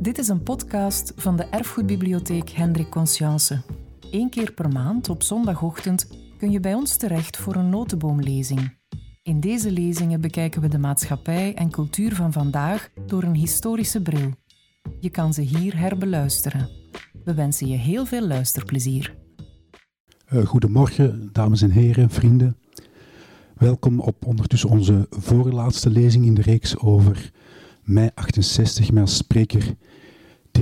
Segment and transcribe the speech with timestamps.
[0.00, 3.62] Dit is een podcast van de Erfgoedbibliotheek Hendrik Conscience.
[4.10, 8.76] Eén keer per maand op zondagochtend kun je bij ons terecht voor een notenboomlezing.
[9.22, 14.30] In deze lezingen bekijken we de maatschappij en cultuur van vandaag door een historische bril.
[15.00, 16.68] Je kan ze hier herbeluisteren.
[17.24, 19.16] We wensen je heel veel luisterplezier.
[20.32, 22.56] Uh, goedemorgen, dames en heren, vrienden.
[23.54, 27.32] Welkom op ondertussen onze voorlaatste lezing in de reeks over
[27.90, 29.74] mei 68 met spreker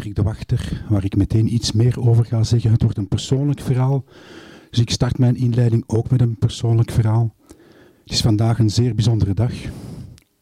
[0.02, 2.70] Dirk de Wachter, waar ik meteen iets meer over ga zeggen.
[2.70, 4.05] Het wordt een persoonlijk verhaal,
[4.71, 7.34] dus ik start mijn inleiding ook met een persoonlijk verhaal.
[8.02, 9.52] Het is vandaag een zeer bijzondere dag.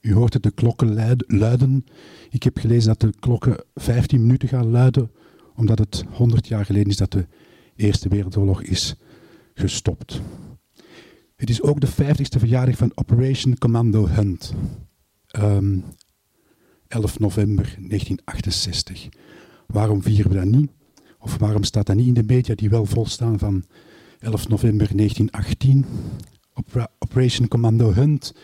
[0.01, 0.95] U hoort het de klokken
[1.27, 1.85] luiden.
[2.31, 5.11] Ik heb gelezen dat de klokken 15 minuten gaan luiden,
[5.55, 7.27] omdat het 100 jaar geleden is dat de
[7.77, 8.95] Eerste Wereldoorlog is
[9.55, 10.21] gestopt.
[11.37, 14.55] Het is ook de 50ste verjaardag van Operation Commando Hunt.
[15.39, 15.79] Um, ehm,
[16.89, 19.09] 11 november 1968.
[19.67, 20.71] Waarom vieren we dat niet?
[21.19, 23.65] Of waarom staat dat niet in de media die wel volstaan van
[24.19, 25.85] 11 november 1918?
[26.99, 28.35] Operation Commando Hunt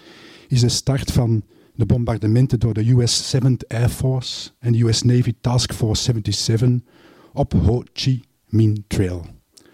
[0.48, 1.42] is de start van
[1.74, 6.70] de bombardementen door de US 7th Air Force en de US Navy Task Force 77
[7.32, 9.26] op Ho Chi Minh Trail.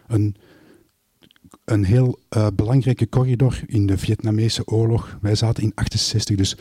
[0.06, 0.37] Een,
[1.65, 5.19] een heel uh, belangrijke corridor in de Vietnamese oorlog.
[5.20, 6.56] Wij zaten in 68, dus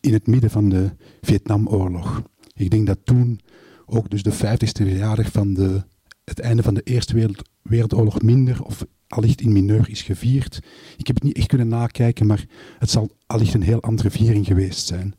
[0.00, 2.22] in het midden van de Vietnamoorlog.
[2.54, 3.40] Ik denk dat toen
[3.88, 5.84] ook dus de 50ste verjaardag van de,
[6.24, 10.60] het einde van de Eerste Wereld, Wereldoorlog minder of allicht in mineur is gevierd.
[10.96, 12.46] Ik heb het niet echt kunnen nakijken, maar
[12.78, 15.14] het zal allicht een heel andere viering geweest zijn.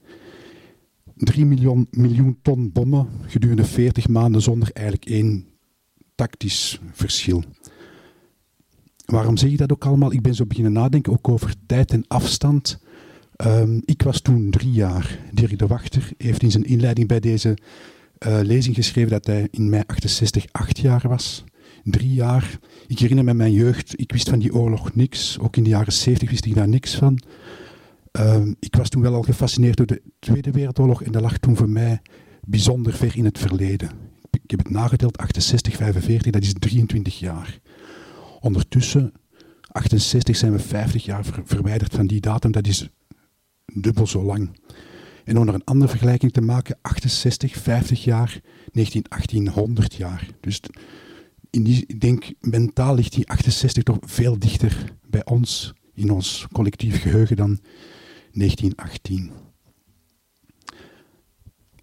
[1.15, 5.45] 3 miljoen, miljoen ton bommen gedurende 40 maanden zonder eigenlijk één
[6.15, 7.43] tactisch verschil.
[9.05, 10.13] Waarom zeg ik dat ook allemaal?
[10.13, 12.79] Ik ben zo beginnen nadenken ook over tijd en afstand.
[13.45, 15.19] Um, ik was toen drie jaar.
[15.31, 17.57] Dirk de Wachter heeft in zijn inleiding bij deze
[18.27, 21.43] uh, lezing geschreven dat hij in mei 68 acht jaar was.
[21.83, 22.59] Drie jaar.
[22.87, 25.39] Ik herinner me mijn jeugd, ik wist van die oorlog niks.
[25.39, 27.19] Ook in de jaren 70 wist ik daar niks van.
[28.11, 31.55] Um, ik was toen wel al gefascineerd door de Tweede Wereldoorlog en dat lag toen
[31.55, 32.01] voor mij
[32.41, 33.89] bijzonder ver in het verleden.
[34.31, 37.59] Ik heb het nageteld, 68, 45, dat is 23 jaar.
[38.39, 39.11] Ondertussen,
[39.61, 42.89] 68 zijn we 50 jaar verwijderd van die datum, dat is
[43.73, 44.49] dubbel zo lang.
[45.23, 48.39] En om er een andere vergelijking te maken, 68, 50 jaar,
[48.71, 50.27] 1918, 100 jaar.
[50.39, 50.61] Dus
[51.49, 56.47] in die, ik denk, mentaal ligt die 68 toch veel dichter bij ons, in ons
[56.51, 57.59] collectief geheugen, dan
[58.31, 59.31] 1918.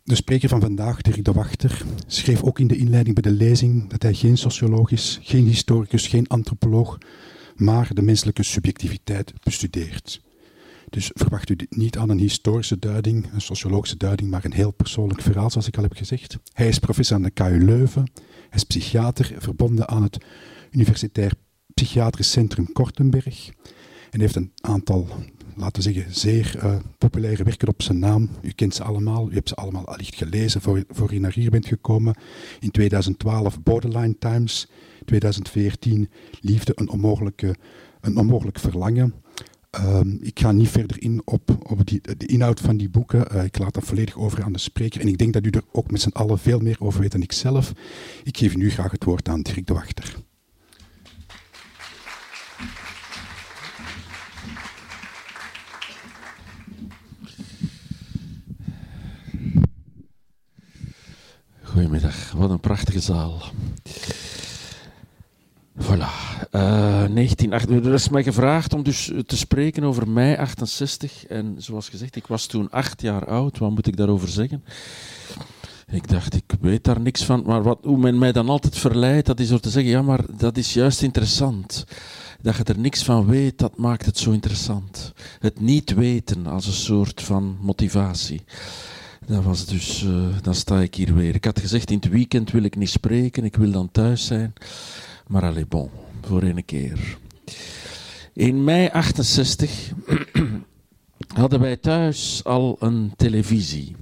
[0.05, 3.89] De spreker van vandaag, Dirk de Wachter, schreef ook in de inleiding bij de lezing
[3.89, 6.99] dat hij geen socioloog is, geen historicus, geen antropoloog,
[7.57, 10.21] maar de menselijke subjectiviteit bestudeert.
[10.89, 15.21] Dus verwacht u niet aan een historische duiding, een sociologische duiding, maar een heel persoonlijk
[15.21, 16.37] verhaal, zoals ik al heb gezegd.
[16.53, 18.11] Hij is professor aan de KU Leuven.
[18.25, 20.25] Hij is psychiater, verbonden aan het
[20.71, 21.33] Universitair
[21.75, 23.51] Psychiatrisch Centrum Kortenberg.
[24.11, 25.09] En heeft een aantal,
[25.55, 28.29] laten we zeggen, zeer uh, populaire werken op zijn naam.
[28.43, 31.51] U kent ze allemaal, u hebt ze allemaal allicht gelezen voor, voor u naar hier
[31.51, 32.17] bent gekomen.
[32.61, 34.69] In 2012 Borderline Times,
[35.05, 36.11] 2014
[36.41, 37.55] Liefde, een, onmogelijke,
[38.01, 39.15] een onmogelijk verlangen.
[39.81, 43.27] Um, ik ga niet verder in op, op die, de inhoud van die boeken.
[43.33, 45.01] Uh, ik laat dat volledig over aan de spreker.
[45.01, 47.23] En ik denk dat u er ook met z'n allen veel meer over weet dan
[47.23, 47.73] ik zelf.
[48.25, 50.17] Ik geef nu graag het woord aan Dirk de Wachter.
[61.63, 63.43] Goedemiddag, wat een prachtige zaal.
[65.79, 66.09] Voilà.
[66.53, 71.27] Uh, eh, 19, er is mij gevraagd om dus te spreken over mei 68.
[71.27, 73.59] En zoals gezegd, ik was toen acht jaar oud.
[73.59, 74.65] Wat moet ik daarover zeggen?
[75.91, 77.43] Ik dacht, ik weet daar niks van.
[77.47, 80.21] Maar wat, hoe men mij dan altijd verleidt, dat is door te zeggen: ja, maar
[80.37, 81.85] dat is juist interessant.
[82.43, 85.13] Dat je er niks van weet, dat maakt het zo interessant.
[85.39, 88.45] Het niet weten als een soort van motivatie.
[89.27, 91.35] Dat was dus, uh, dan sta ik hier weer.
[91.35, 94.53] Ik had gezegd: in het weekend wil ik niet spreken, ik wil dan thuis zijn.
[95.27, 95.91] Maar allez, bon,
[96.23, 97.19] voor een keer.
[98.33, 99.93] In mei 68
[101.41, 103.97] hadden wij thuis al een televisie.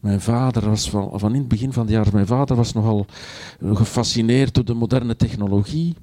[0.00, 3.06] Mijn vader was van, van in het begin van het jaar, mijn vader was nogal
[3.64, 5.94] gefascineerd door de moderne technologie.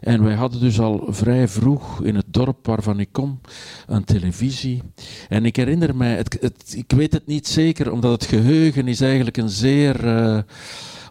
[0.00, 3.40] En wij hadden dus al vrij vroeg in het dorp waarvan ik kom
[3.86, 4.82] een televisie.
[5.28, 9.36] En ik herinner mij, het, ik weet het niet zeker, omdat het geheugen is eigenlijk
[9.36, 10.04] een zeer...
[10.04, 10.38] Uh,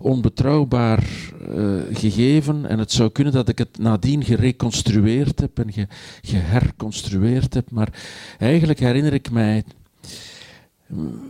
[0.04, 1.04] onbetrouwbaar
[1.50, 2.66] uh, gegeven.
[2.66, 5.88] En het zou kunnen dat ik het nadien gereconstrueerd heb en ge,
[6.22, 7.72] geherconstrueerd heb.
[7.72, 7.90] Maar
[8.40, 9.64] eigenlijk herinner ik mij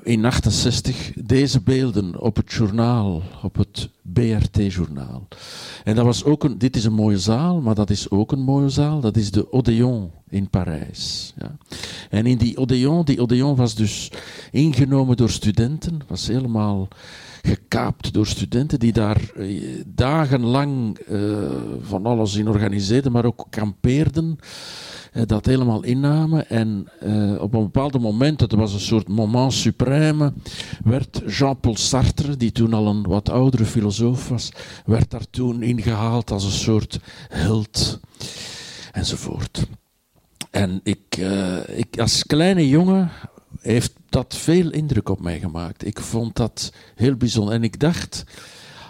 [0.03, 5.27] in 68 deze beelden op het journaal, op het BRT-journaal.
[5.83, 8.43] En dat was ook een, dit is een mooie zaal, maar dat is ook een
[8.43, 8.99] mooie zaal.
[8.99, 11.33] Dat is de Odéon in Parijs.
[11.37, 11.57] Ja.
[12.09, 14.11] En in die Odéon, die Odéon was dus
[14.51, 16.87] ingenomen door studenten, was helemaal
[17.45, 21.49] gekaapt door studenten die daar eh, dagenlang uh,
[21.81, 24.37] van alles in organiseerden, maar ook kampeerden.
[25.13, 26.49] Uh, dat helemaal innamen.
[26.49, 26.87] En
[27.39, 30.33] op een bepaald moment, dat was een soort moment suprême,
[30.83, 34.51] werd Jean-Paul Sartre, die toen al een wat oudere filosoof was,
[34.85, 36.99] werd daar toen ingehaald als een soort
[37.29, 37.99] held.
[38.91, 39.65] Enzovoort.
[40.51, 41.17] En ik,
[41.75, 43.11] ik als kleine jongen
[43.59, 45.85] heeft dat veel indruk op mij gemaakt.
[45.85, 47.53] Ik vond dat heel bijzonder.
[47.53, 48.23] En ik dacht,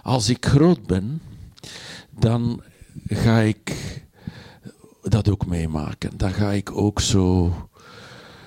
[0.03, 1.21] als ik groot ben,
[2.19, 2.61] dan
[3.07, 3.75] ga ik
[5.01, 6.17] dat ook meemaken.
[6.17, 7.53] Dan ga ik ook zo,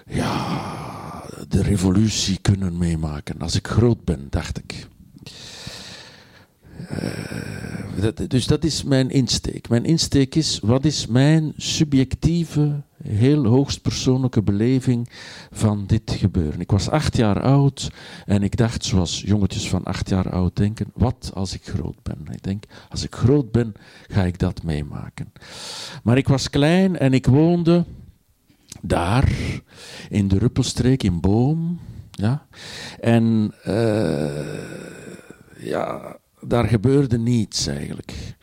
[0.06, 3.38] ja, de revolutie kunnen meemaken.
[3.38, 4.86] Als ik groot ben, dacht ik.
[8.00, 9.68] Dat, dus dat is mijn insteek.
[9.68, 15.08] Mijn insteek is, wat is mijn subjectieve heel hoogst persoonlijke beleving
[15.50, 16.60] van dit gebeuren.
[16.60, 17.90] Ik was acht jaar oud
[18.26, 22.18] en ik dacht, zoals jongetjes van acht jaar oud denken, wat als ik groot ben?
[22.30, 23.74] Ik denk, als ik groot ben,
[24.08, 25.32] ga ik dat meemaken.
[26.02, 27.84] Maar ik was klein en ik woonde
[28.82, 29.32] daar
[30.08, 31.80] in de Ruppelstreek in Boom.
[32.10, 32.46] Ja?
[33.00, 34.46] En uh,
[35.58, 38.36] ja, daar gebeurde niets eigenlijk.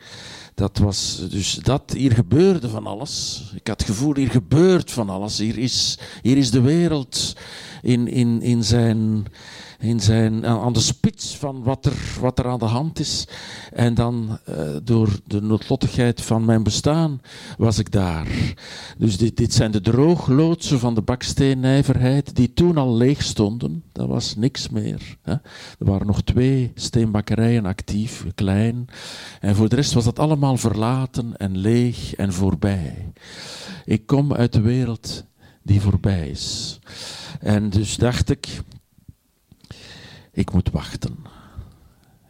[0.54, 3.42] Dat was dus dat, hier gebeurde van alles.
[3.54, 5.38] Ik had het gevoel, hier gebeurt van alles.
[5.38, 7.36] Hier is, hier is de wereld
[7.82, 9.26] in, in, in zijn,
[9.84, 13.28] in zijn, aan de spits van wat er, wat er aan de hand is.
[13.72, 17.20] En dan uh, door de noodlottigheid van mijn bestaan
[17.58, 18.54] was ik daar.
[18.98, 23.82] Dus dit, dit zijn de droogloodsen van de baksteennijverheid die toen al leeg stonden.
[23.92, 25.16] Dat was niks meer.
[25.22, 25.32] Hè.
[25.32, 25.40] Er
[25.78, 28.86] waren nog twee steenbakkerijen actief, klein.
[29.40, 33.12] En voor de rest was dat allemaal verlaten en leeg en voorbij.
[33.84, 35.24] Ik kom uit de wereld
[35.62, 36.78] die voorbij is.
[37.40, 38.48] En dus dacht ik,
[40.34, 41.16] ik moet wachten.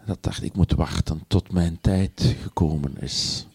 [0.06, 3.47] Dat dacht ik, moet wachten tot mijn tijd gekomen is.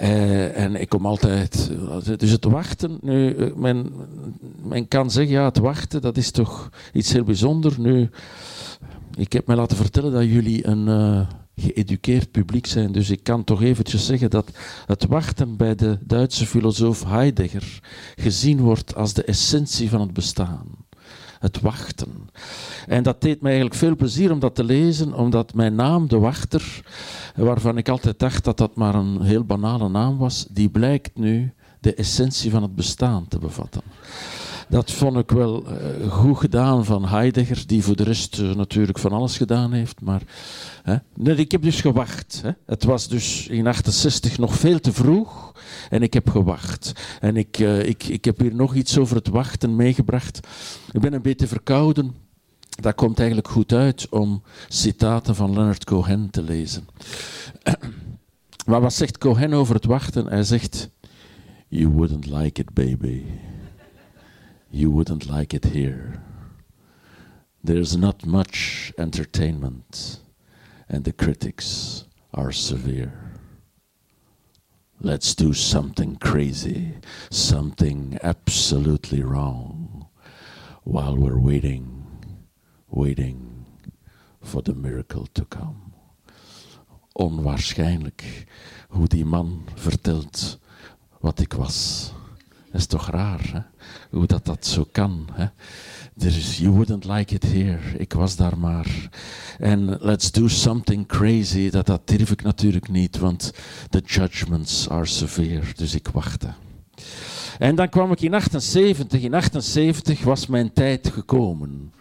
[0.00, 1.70] Uh, en ik kom altijd.
[2.16, 2.98] Dus het wachten.
[3.02, 3.92] Nu, eh, men,
[4.62, 7.76] men kan zeggen, ja, het wachten, dat is toch iets heel bijzonders.
[7.76, 8.10] Nu,
[9.14, 11.26] ik heb mij laten vertellen dat jullie een uh,
[11.56, 12.92] geëduceerd publiek zijn.
[12.92, 14.50] Dus ik kan toch eventjes zeggen dat
[14.86, 17.80] het wachten bij de Duitse filosoof Heidegger
[18.16, 20.77] gezien wordt als de essentie van het bestaan
[21.38, 22.30] het wachten.
[22.86, 26.18] En dat deed mij eigenlijk veel plezier om dat te lezen, omdat mijn naam, de
[26.18, 26.80] wachter,
[27.36, 31.52] waarvan ik altijd dacht dat dat maar een heel banale naam was, die blijkt nu
[31.80, 33.82] de essentie van het bestaan te bevatten.
[34.68, 38.98] Dat vond ik wel uh, goed gedaan van Heidegger, die voor de rest uh, natuurlijk
[38.98, 40.00] van alles gedaan heeft.
[40.00, 40.22] Maar
[41.22, 42.40] ik heb dus gewacht.
[42.42, 42.50] Hè.
[42.66, 45.52] Het was dus in 68 nog veel te vroeg
[45.90, 46.92] en ik heb gewacht.
[47.20, 50.46] En ik, uh, ik, ik heb hier nog iets over het wachten meegebracht.
[50.92, 52.14] Ik ben een beetje verkouden.
[52.68, 56.86] Dat komt eigenlijk goed uit om citaten van Leonard Cohen te lezen.
[58.66, 60.26] Maar wat zegt Cohen over het wachten?
[60.26, 60.90] Hij zegt:
[61.68, 63.22] You wouldn't like it, baby.
[64.68, 66.10] You wouldn't like it here.
[67.64, 70.22] There's not much entertainment,
[70.88, 73.12] and the critics are severe.
[75.00, 76.94] Let's do something crazy,
[77.30, 80.06] something absolutely wrong,
[80.82, 82.06] while we're waiting,
[82.88, 83.66] waiting
[84.42, 85.92] for the miracle to come.
[87.12, 88.46] Onwaarschijnlijk
[88.88, 90.58] hoe die man vertelt
[91.20, 92.10] wat ik was.
[92.70, 93.60] Dat is toch raar, hè?
[94.10, 95.28] hoe dat, dat zo kan.
[95.32, 95.46] Hè?
[96.24, 97.78] Is, you wouldn't like it here.
[97.96, 99.08] Ik was daar maar.
[99.58, 101.70] En let's do something crazy.
[101.70, 103.52] Dat, dat durf ik natuurlijk niet, want
[103.90, 105.62] the judgments are severe.
[105.76, 106.48] Dus ik wachtte.
[107.58, 109.22] En dan kwam ik in 78.
[109.22, 111.92] In 78 was mijn tijd gekomen.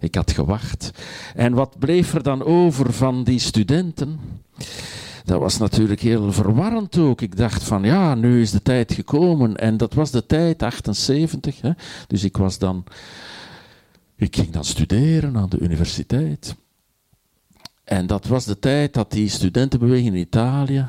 [0.00, 0.90] Ik had gewacht.
[1.34, 4.20] En wat bleef er dan over van die studenten?
[5.24, 7.20] Dat was natuurlijk heel verwarrend ook.
[7.20, 9.56] Ik dacht van ja, nu is de tijd gekomen.
[9.56, 11.60] En dat was de tijd, 78.
[11.60, 11.70] Hè.
[12.06, 12.84] Dus ik was dan.
[14.16, 16.56] Ik ging dan studeren aan de universiteit.
[17.84, 20.88] En dat was de tijd dat die studentenbeweging in Italië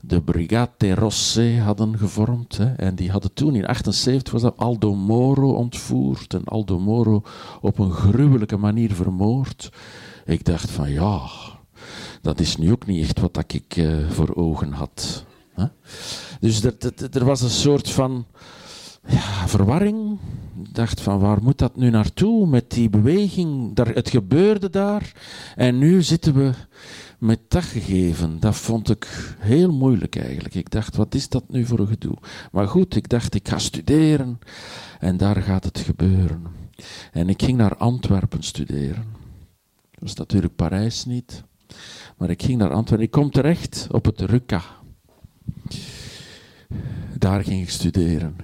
[0.00, 2.56] de Brigate Rosse hadden gevormd.
[2.56, 2.74] Hè.
[2.74, 7.22] En die hadden toen in 78 was dat Aldo Moro ontvoerd en Aldo Moro
[7.60, 9.72] op een gruwelijke manier vermoord.
[10.24, 11.20] Ik dacht van ja,
[12.26, 15.24] dat is nu ook niet echt wat ik uh, voor ogen had.
[16.40, 18.26] Dus er, er, er, was een soort van
[19.08, 20.18] ja, verwarring.
[20.62, 23.74] Ik dacht van waar moet dat nu naartoe met die beweging?
[23.74, 25.12] Daar, het gebeurde daar
[25.56, 26.52] en nu zitten we
[27.18, 28.40] met dat gegeven.
[28.40, 30.54] Dat vond ik heel moeilijk eigenlijk.
[30.54, 32.16] Ik dacht, wat is dat nu voor een gedoe?
[32.52, 34.38] Maar goed, ik dacht, ik ga studeren
[34.98, 36.46] en daar gaat het gebeuren.
[37.12, 39.04] En ik ging naar Antwerpen studeren.
[39.90, 41.44] Dat was natuurlijk Parijs niet.
[42.16, 43.06] Maar ik ging naar Antwerpen.
[43.06, 44.62] Ik kom terecht op het RUCA.
[47.18, 48.36] Daar ging ik studeren.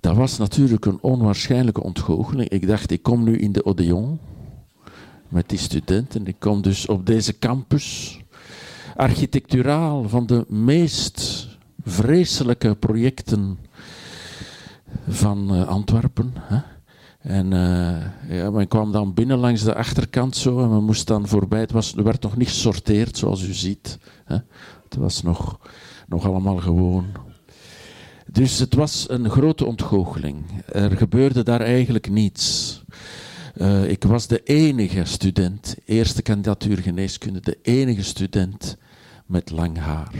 [0.00, 2.48] Dat was natuurlijk een onwaarschijnlijke ontgoocheling.
[2.48, 4.18] Ik dacht, ik kom nu in de Odeon
[5.28, 6.26] met die studenten.
[6.26, 8.18] Ik kom dus op deze campus,
[8.96, 11.48] architecturaal, van de meest
[11.84, 13.58] vreselijke projecten
[15.08, 16.32] van uh, Antwerpen.
[16.36, 16.58] Hè.
[17.22, 21.28] En uh, ja, men kwam dan binnen langs de achterkant zo en men moest dan
[21.28, 21.60] voorbij.
[21.60, 23.98] Het was, er werd nog niet gesorteerd, zoals u ziet.
[24.24, 24.36] Hè.
[24.84, 25.58] Het was nog,
[26.06, 27.06] nog allemaal gewoon.
[28.32, 30.44] Dus het was een grote ontgoocheling.
[30.66, 32.80] Er gebeurde daar eigenlijk niets.
[33.56, 38.76] Uh, ik was de enige student, eerste kandidatuur geneeskunde, de enige student
[39.26, 40.10] met lang haar.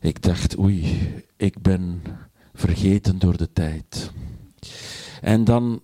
[0.00, 0.98] Ik dacht, oei,
[1.36, 2.02] ik ben
[2.54, 4.12] vergeten door de tijd.
[5.22, 5.80] En dan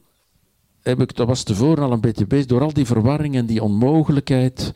[0.82, 3.62] heb ik, dat was tevoren al een beetje bezig, door al die verwarring en die
[3.62, 4.72] onmogelijkheid.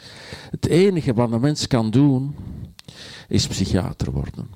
[0.51, 2.35] Het enige wat een mens kan doen,
[3.29, 4.51] is psychiater worden.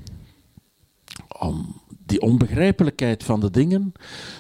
[1.39, 3.93] Om die onbegrijpelijkheid van de dingen,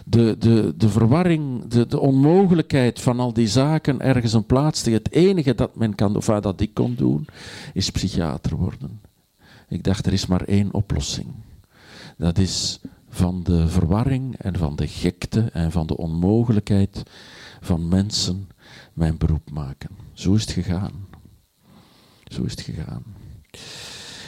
[0.04, 4.90] de, de, de verwarring, de, de onmogelijkheid van al die zaken ergens een plaats te
[4.90, 7.26] Het enige dat men kan, of dat ik kon doen,
[7.72, 9.00] is psychiater worden.
[9.68, 11.26] Ik dacht, er is maar één oplossing.
[12.16, 12.80] Dat is
[13.16, 17.02] van de verwarring en van de gekte en van de onmogelijkheid
[17.60, 18.48] van mensen
[18.92, 19.90] mijn beroep maken.
[20.12, 21.06] Zo is het gegaan.
[22.24, 23.02] Zo is het gegaan.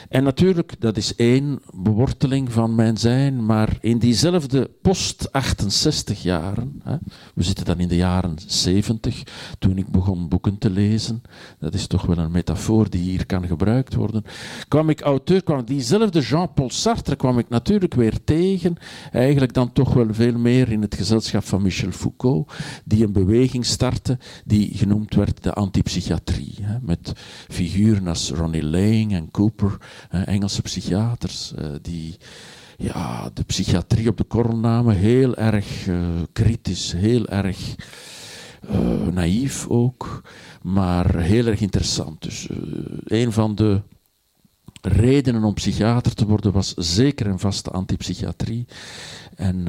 [0.08, 6.96] En natuurlijk, dat is één beworteling van mijn zijn, maar in diezelfde post-68 jaren, hè,
[7.34, 9.22] we zitten dan in de jaren 70,
[9.58, 11.22] toen ik begon boeken te lezen,
[11.58, 14.24] dat is toch wel een metafoor die hier kan gebruikt worden,
[14.68, 18.76] kwam ik auteur, kwam diezelfde Jean-Paul Sartre kwam ik natuurlijk weer tegen,
[19.12, 22.52] eigenlijk dan toch wel veel meer in het gezelschap van Michel Foucault,
[22.84, 27.12] die een beweging startte die genoemd werd de antipsychiatrie, hè, met
[27.48, 29.76] figuren als Ronnie Lang en Cooper,
[30.10, 32.16] Engelse psychiaters uh, die
[32.76, 37.74] ja, de psychiatrie op de korrel namen, heel erg uh, kritisch, heel erg
[39.12, 40.22] naïef ook,
[40.62, 42.22] maar heel erg interessant.
[42.22, 42.48] Dus
[43.04, 43.80] een van de
[44.80, 48.66] redenen om psychiater te worden was zeker en vast de antipsychiatrie.
[49.36, 49.66] En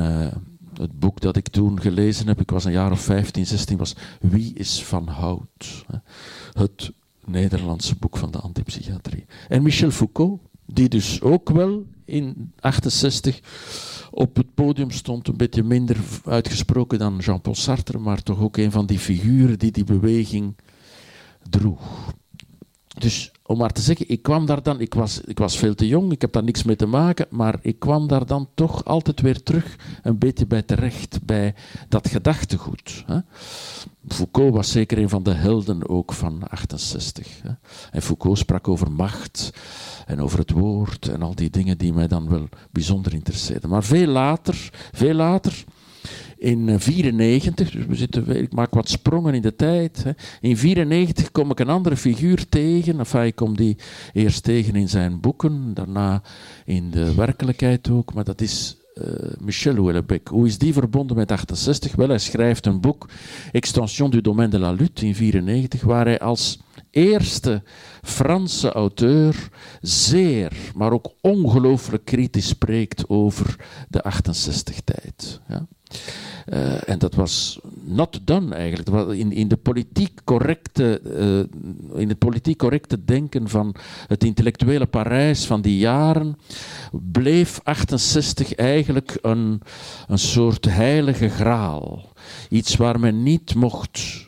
[0.79, 3.95] het boek dat ik toen gelezen heb, ik was een jaar of 15, 16, was
[4.19, 5.85] Wie is van hout?
[6.53, 6.91] Het
[7.29, 9.25] Nederlandse boek van de antipsychiatrie.
[9.47, 13.39] En Michel Foucault, die dus ook wel in 68
[14.11, 18.71] op het podium stond, een beetje minder uitgesproken dan Jean-Paul Sartre, maar toch ook een
[18.71, 20.55] van die figuren die die beweging
[21.49, 22.13] droeg.
[22.99, 25.87] Dus om maar te zeggen, ik kwam daar dan, ik was, ik was veel te
[25.87, 29.21] jong, ik heb daar niks mee te maken, maar ik kwam daar dan toch altijd
[29.21, 31.55] weer terug een beetje bij terecht, bij
[31.89, 33.03] dat gedachtegoed.
[33.05, 33.19] Hè.
[34.07, 37.41] Foucault was zeker een van de helden ook van 68.
[37.41, 37.51] Hè.
[37.91, 39.53] En Foucault sprak over macht
[40.05, 43.69] en over het woord en al die dingen die mij dan wel bijzonder interesseerden.
[43.69, 45.65] Maar veel later, veel later
[46.37, 50.03] in 1994, dus we zitten, ik maak wat sprongen in de tijd.
[50.03, 50.09] Hè.
[50.41, 52.99] In 1994 kom ik een andere figuur tegen.
[52.99, 53.77] Enfin, ik kom die
[54.13, 56.21] eerst tegen in zijn boeken, daarna
[56.65, 58.13] in de werkelijkheid ook.
[58.13, 59.05] Maar dat is uh,
[59.39, 60.23] Michel Houellebecq.
[60.29, 61.95] Hoe is die verbonden met 68?
[61.95, 63.09] Wel, hij schrijft een boek,
[63.51, 66.59] Extension du domaine de la lutte, in 1994, waar hij als
[66.91, 67.63] eerste
[68.01, 69.49] Franse auteur
[69.81, 73.55] zeer, maar ook ongelooflijk kritisch spreekt over
[73.89, 75.41] de 68-tijd.
[75.47, 75.67] Ja.
[76.53, 79.11] Uh, en dat was not done eigenlijk.
[79.11, 83.75] In, in, de politiek correcte, uh, in het politiek correcte denken van
[84.07, 86.37] het intellectuele Parijs van die jaren
[86.91, 89.61] bleef 68 eigenlijk een,
[90.07, 92.11] een soort heilige graal.
[92.49, 94.27] Iets waar men niet mocht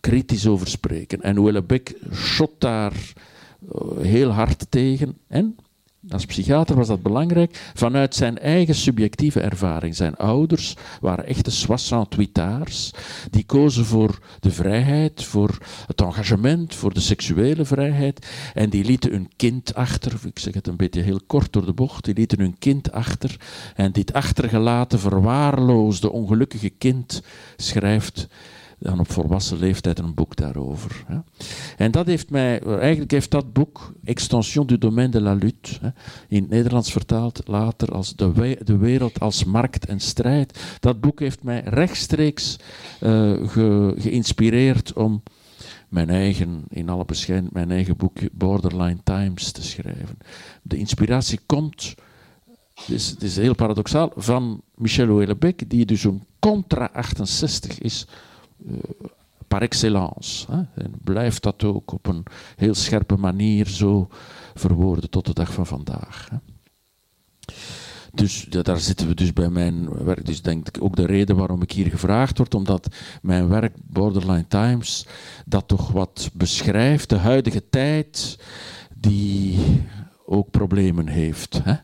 [0.00, 1.20] kritisch over spreken.
[1.20, 5.16] En Houellebecq shot daar uh, heel hard tegen.
[5.28, 5.56] En
[6.10, 9.96] als psychiater was dat belangrijk vanuit zijn eigen subjectieve ervaring.
[9.96, 12.90] Zijn ouders waren echte soixante-huitards.
[13.30, 18.26] Die kozen voor de vrijheid, voor het engagement, voor de seksuele vrijheid.
[18.54, 21.72] En die lieten hun kind achter, ik zeg het een beetje heel kort door de
[21.72, 23.36] bocht, die lieten hun kind achter.
[23.74, 27.22] En dit achtergelaten, verwaarloosde, ongelukkige kind
[27.56, 28.28] schrijft
[28.78, 31.04] dan op volwassen leeftijd een boek daarover.
[31.06, 31.18] Hè.
[31.76, 35.92] En dat heeft mij, eigenlijk heeft dat boek, Extension du domaine de la lutte,
[36.28, 41.20] in het Nederlands vertaald later als de, de wereld als markt en strijd, dat boek
[41.20, 42.58] heeft mij rechtstreeks
[42.98, 45.22] ge, geïnspireerd om
[45.88, 50.18] mijn eigen, in alle bescheidenheid, mijn eigen boekje Borderline Times te schrijven.
[50.62, 51.94] De inspiratie komt,
[52.74, 58.06] het is, het is heel paradoxaal, van Michel Houellebecq, die dus een contra 68 is,
[59.48, 60.52] par excellence.
[60.52, 60.82] Hè.
[60.82, 62.24] En blijft dat ook op een
[62.56, 64.08] heel scherpe manier zo
[64.54, 66.28] verwoorden tot de dag van vandaag.
[66.30, 66.36] Hè.
[68.12, 70.26] Dus daar zitten we dus bij mijn werk.
[70.26, 74.46] Dus denk ik ook de reden waarom ik hier gevraagd word, omdat mijn werk Borderline
[74.48, 75.06] Times
[75.46, 78.38] dat toch wat beschrijft, de huidige tijd
[78.94, 79.58] die
[80.28, 81.60] ook problemen heeft.
[81.62, 81.74] Hè?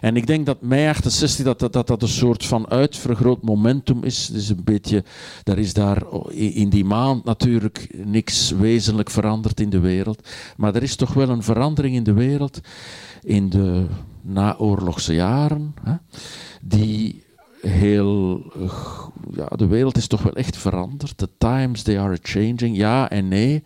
[0.00, 4.04] En ik denk dat mei 68 dat, dat, dat, dat een soort van uitvergroot momentum
[4.04, 4.26] is.
[4.26, 5.04] Dus een beetje,
[5.44, 10.28] er is daar in die maand natuurlijk niks wezenlijk veranderd in de wereld.
[10.56, 12.60] Maar er is toch wel een verandering in de wereld
[13.22, 13.86] in de
[14.22, 15.94] naoorlogse jaren, hè,
[16.62, 17.21] die
[17.62, 18.42] heel.
[19.34, 21.18] Ja, de wereld is toch wel echt veranderd.
[21.18, 23.62] The times they are changing, ja en nee.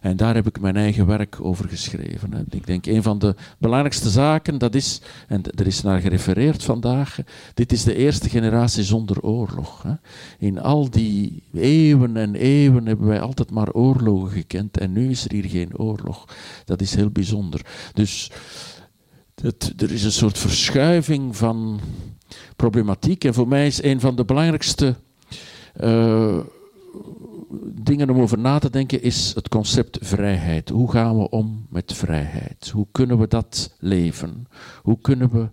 [0.00, 2.32] En daar heb ik mijn eigen werk over geschreven.
[2.32, 2.42] Hè.
[2.50, 7.18] Ik denk een van de belangrijkste zaken, dat is, en er is naar gerefereerd vandaag,
[7.54, 9.82] dit is de eerste generatie zonder oorlog.
[9.82, 9.92] Hè.
[10.38, 15.24] In al die eeuwen en eeuwen hebben wij altijd maar oorlogen gekend en nu is
[15.24, 16.24] er hier geen oorlog.
[16.64, 17.66] Dat is heel bijzonder.
[17.92, 18.30] Dus
[19.76, 21.80] er is een soort verschuiving van
[22.56, 23.24] problematiek.
[23.24, 24.94] En voor mij is een van de belangrijkste
[25.80, 26.38] uh,
[27.64, 30.68] dingen om over na te denken, is het concept vrijheid.
[30.68, 32.70] Hoe gaan we om met vrijheid?
[32.74, 34.46] Hoe kunnen we dat leven?
[34.82, 35.48] Hoe kunnen we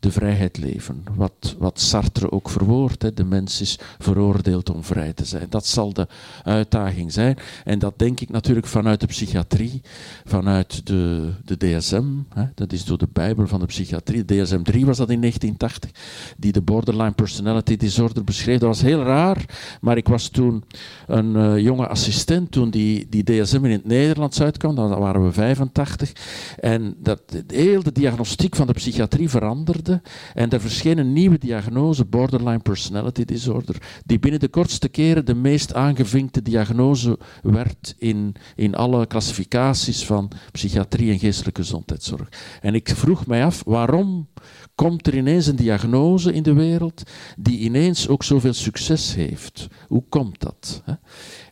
[0.00, 1.04] de vrijheid leven.
[1.14, 3.14] Wat, wat Sartre ook verwoordt, hè.
[3.14, 5.46] de mens is veroordeeld om vrij te zijn.
[5.48, 6.06] Dat zal de
[6.44, 7.36] uitdaging zijn.
[7.64, 9.82] En dat denk ik natuurlijk vanuit de psychiatrie,
[10.24, 12.04] vanuit de, de DSM.
[12.34, 12.44] Hè.
[12.54, 14.24] Dat is door de Bijbel van de psychiatrie.
[14.24, 15.90] DSM-3 was dat in 1980,
[16.36, 18.58] die de borderline personality disorder beschreef.
[18.58, 19.44] Dat was heel raar,
[19.80, 20.64] maar ik was toen
[21.06, 24.74] een uh, jonge assistent toen die, die DSM in het Nederlands uitkwam.
[24.74, 26.12] Dan waren we 85.
[26.60, 29.85] En dat, heel de diagnostiek van de psychiatrie veranderde.
[30.34, 35.34] En er verscheen een nieuwe diagnose, borderline personality disorder, die binnen de kortste keren de
[35.34, 42.28] meest aangevinkte diagnose werd in, in alle klassificaties van psychiatrie en geestelijke gezondheidszorg.
[42.60, 44.28] En ik vroeg mij af, waarom
[44.74, 47.02] komt er ineens een diagnose in de wereld
[47.36, 49.66] die ineens ook zoveel succes heeft?
[49.88, 50.82] Hoe komt dat?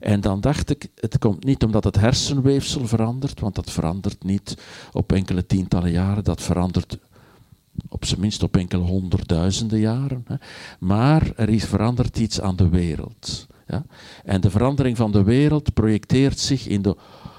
[0.01, 4.57] En dan dacht ik, het komt niet omdat het hersenweefsel verandert, want dat verandert niet
[4.93, 6.99] op enkele tientallen jaren, dat verandert
[7.89, 10.25] op zijn minst op enkele honderdduizenden jaren.
[10.27, 10.35] Hè.
[10.79, 13.47] Maar er is veranderd iets aan de wereld.
[13.67, 13.85] Ja.
[14.25, 16.97] En de verandering van de wereld projecteert zich in de,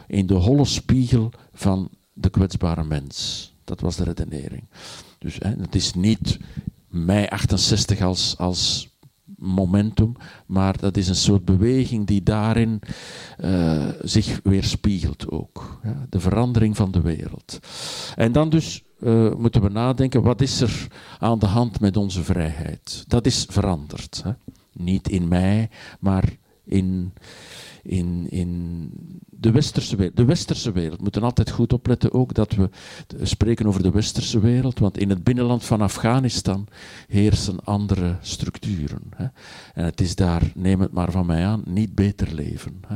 [0.07, 3.53] in de holle spiegel van de kwetsbare mens.
[3.63, 4.63] Dat was de redenering.
[5.17, 6.39] Dus hè, het is niet
[6.87, 8.89] mei 68 als, als
[9.37, 12.81] momentum, maar dat is een soort beweging die daarin
[13.43, 15.79] uh, zich weerspiegelt ook.
[15.83, 17.59] Ja, de verandering van de wereld.
[18.15, 20.87] En dan dus uh, moeten we nadenken, wat is er
[21.19, 23.03] aan de hand met onze vrijheid?
[23.07, 24.21] Dat is veranderd.
[24.23, 24.31] Hè?
[24.71, 27.13] Niet in mij, maar in,
[27.85, 28.89] in, in
[29.29, 30.17] de westerse wereld.
[30.17, 30.97] De westerse wereld.
[30.97, 32.69] We moeten altijd goed opletten ook dat we
[33.21, 36.67] spreken over de westerse wereld, want in het binnenland van Afghanistan
[37.07, 39.01] heersen andere structuren.
[39.15, 39.25] Hè.
[39.73, 42.81] En het is daar, neem het maar van mij aan, niet beter leven.
[42.87, 42.95] Hè.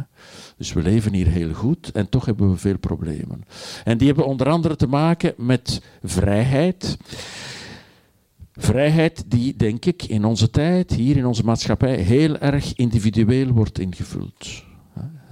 [0.57, 3.43] Dus we leven hier heel goed en toch hebben we veel problemen.
[3.83, 6.97] En die hebben onder andere te maken met vrijheid.
[8.53, 13.79] Vrijheid die, denk ik, in onze tijd, hier in onze maatschappij, heel erg individueel wordt
[13.79, 14.67] ingevuld.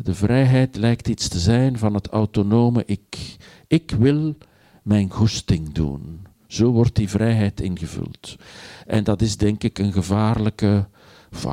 [0.04, 3.38] De vrijheid lijkt iets te zijn van het autonome ik.
[3.68, 4.36] Ik wil
[4.84, 6.26] mijn goesting doen.
[6.48, 8.36] Zo wordt die vrijheid ingevuld.
[8.86, 10.88] En dat is denk ik een gevaarlijke,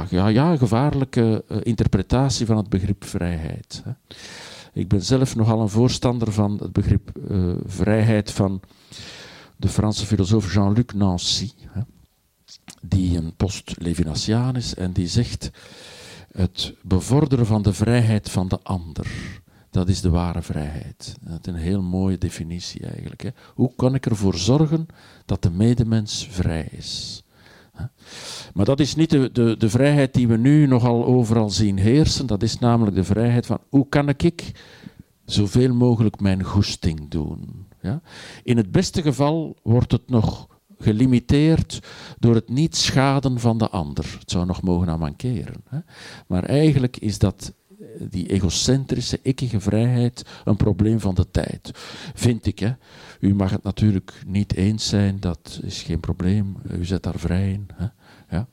[0.08, 3.82] ja, ja, gevaarlijke uh, interpretatie van het begrip vrijheid.
[4.72, 8.60] Ik ben zelf nogal een voorstander van het begrip uh, vrijheid van
[9.56, 11.80] de Franse filosoof Jean-Luc Nancy, hè,
[12.80, 15.50] die een post-Levinasiaan is en die zegt
[16.36, 19.40] het bevorderen van de vrijheid van de ander.
[19.70, 21.16] Dat is de ware vrijheid.
[21.20, 23.22] Dat is een heel mooie definitie eigenlijk.
[23.22, 23.30] Hè.
[23.54, 24.86] Hoe kan ik ervoor zorgen
[25.24, 27.22] dat de medemens vrij is?
[28.54, 32.26] Maar dat is niet de, de, de vrijheid die we nu nogal overal zien heersen.
[32.26, 34.52] Dat is namelijk de vrijheid van hoe kan ik
[35.24, 37.66] zoveel mogelijk mijn goesting doen.
[37.80, 38.00] Ja?
[38.42, 40.48] In het beste geval wordt het nog
[40.84, 41.78] gelimiteerd
[42.18, 44.16] door het niet schaden van de ander.
[44.18, 45.62] Het zou nog mogen aan mankeren.
[45.68, 45.78] Hè?
[46.26, 47.52] Maar eigenlijk is dat
[47.98, 51.70] die egocentrische, ikkige vrijheid een probleem van de tijd.
[52.14, 52.58] Vind ik.
[52.58, 52.72] Hè.
[53.20, 56.56] U mag het natuurlijk niet eens zijn, dat is geen probleem.
[56.70, 57.66] U zet daar vrij in.
[57.74, 57.86] Hè.
[58.36, 58.46] Ja.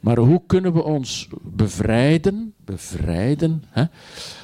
[0.00, 3.84] Maar hoe kunnen we ons bevrijden, bevrijden hè,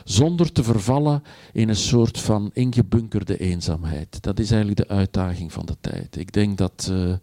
[0.05, 4.23] zonder te vervallen in een soort van ingebunkerde eenzaamheid?
[4.23, 6.17] Dat is eigenlijk de uitdaging van de tijd.
[6.17, 6.89] Ik denk dat.
[6.91, 7.15] Uh,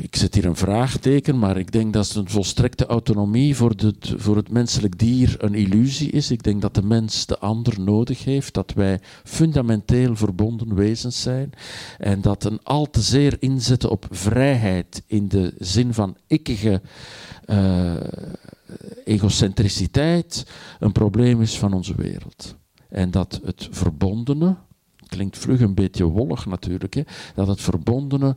[0.00, 4.50] ik zet hier een vraagteken, maar ik denk dat een volstrekte autonomie voor, voor het
[4.50, 6.30] menselijk dier een illusie is.
[6.30, 11.50] Ik denk dat de mens de ander nodig heeft, dat wij fundamenteel verbonden wezens zijn
[11.98, 16.80] en dat een al te zeer inzetten op vrijheid in de zin van ikkige
[17.46, 17.94] uh,
[19.04, 20.46] egocentriciteit
[20.78, 22.56] een probleem is van onze wereld.
[22.88, 24.56] En dat het verbondene,
[25.06, 27.02] klinkt vlug een beetje wollig natuurlijk, hè,
[27.34, 28.36] dat het verbondene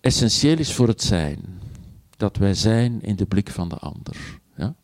[0.00, 1.38] essentieel is voor het zijn.
[2.16, 4.16] Dat wij zijn in de blik van de ander.
[4.56, 4.74] Ja?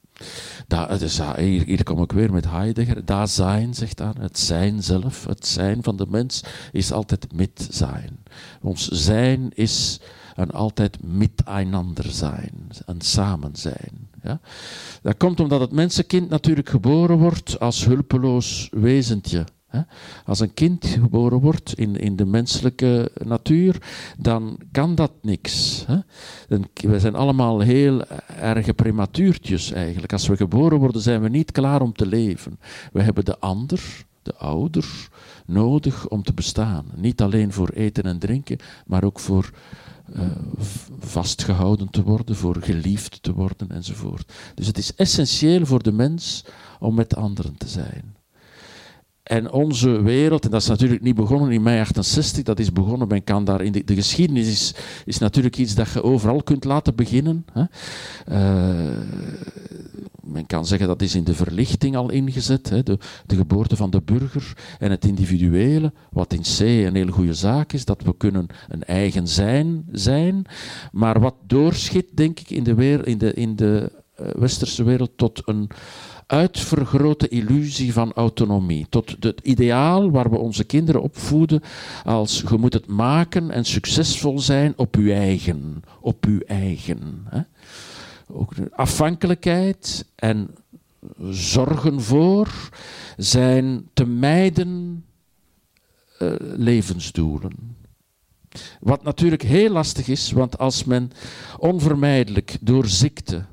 [0.66, 3.04] Da, dus, hier, kom ik weer met Heidegger.
[3.04, 5.24] Daar zijn, zegt hij, het zijn zelf.
[5.24, 8.18] Het zijn van de mens is altijd met zijn.
[8.60, 10.00] Ons zijn is
[10.34, 14.08] een altijd miteinander zijn, een samen zijn.
[14.22, 14.40] Ja?
[15.02, 19.44] Dat komt omdat het mensenkind natuurlijk geboren wordt als hulpeloos wezentje.
[20.26, 23.82] Als een kind geboren wordt in, in de menselijke natuur,
[24.18, 25.84] dan kan dat niks.
[26.74, 28.04] We zijn allemaal heel
[28.38, 30.12] erge prematuurtjes eigenlijk.
[30.12, 32.58] Als we geboren worden, zijn we niet klaar om te leven.
[32.92, 35.08] We hebben de ander, de ouder,
[35.46, 36.86] nodig om te bestaan.
[36.94, 39.50] Niet alleen voor eten en drinken, maar ook voor
[40.16, 40.20] uh,
[40.98, 44.32] vastgehouden te worden, voor geliefd te worden enzovoort.
[44.54, 46.44] Dus het is essentieel voor de mens
[46.78, 48.13] om met anderen te zijn.
[49.24, 53.08] En onze wereld, en dat is natuurlijk niet begonnen in mei 68, dat is begonnen,
[53.08, 56.64] men kan daar in de, de geschiedenis is, is natuurlijk iets dat je overal kunt
[56.64, 57.44] laten beginnen.
[57.52, 57.64] Hè.
[58.28, 58.98] Uh,
[60.20, 63.90] men kan zeggen dat is in de verlichting al ingezet, hè, de, de, geboorte van
[63.90, 68.16] de burger en het individuele, wat in C een hele goede zaak is, dat we
[68.16, 70.44] kunnen een eigen zijn zijn,
[70.92, 75.10] maar wat doorschiet, denk ik, in de, weer, in de, in de uh, westerse wereld
[75.16, 75.70] tot een
[76.34, 78.86] uitvergrote illusie van autonomie.
[78.88, 81.62] Tot het ideaal waar we onze kinderen opvoeden
[82.04, 85.82] als je moet het maken en succesvol zijn op je eigen.
[86.00, 87.26] Op uw eigen.
[87.28, 87.40] Hè.
[88.26, 90.50] Ook afhankelijkheid en
[91.30, 92.70] zorgen voor
[93.16, 95.04] zijn te mijden
[96.18, 97.76] uh, levensdoelen.
[98.80, 101.10] Wat natuurlijk heel lastig is, want als men
[101.58, 103.44] onvermijdelijk door ziekte,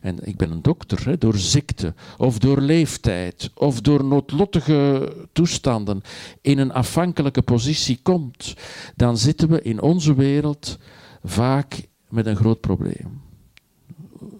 [0.00, 6.02] en ik ben een dokter, hè, door ziekte of door leeftijd of door noodlottige toestanden
[6.40, 8.54] in een afhankelijke positie komt,
[8.96, 10.78] dan zitten we in onze wereld
[11.24, 13.22] vaak met een groot probleem.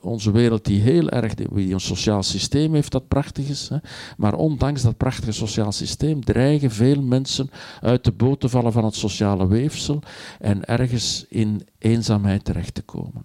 [0.00, 3.76] Onze wereld die heel erg, die een sociaal systeem heeft dat prachtig is, hè,
[4.16, 8.84] maar ondanks dat prachtige sociaal systeem dreigen veel mensen uit de boot te vallen van
[8.84, 10.02] het sociale weefsel
[10.40, 13.22] en ergens in eenzaamheid terecht te komen.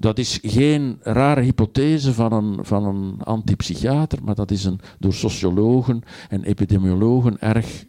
[0.00, 5.12] Dat is geen rare hypothese van een, van een antipsychiater, maar dat is een door
[5.12, 7.84] sociologen en epidemiologen erg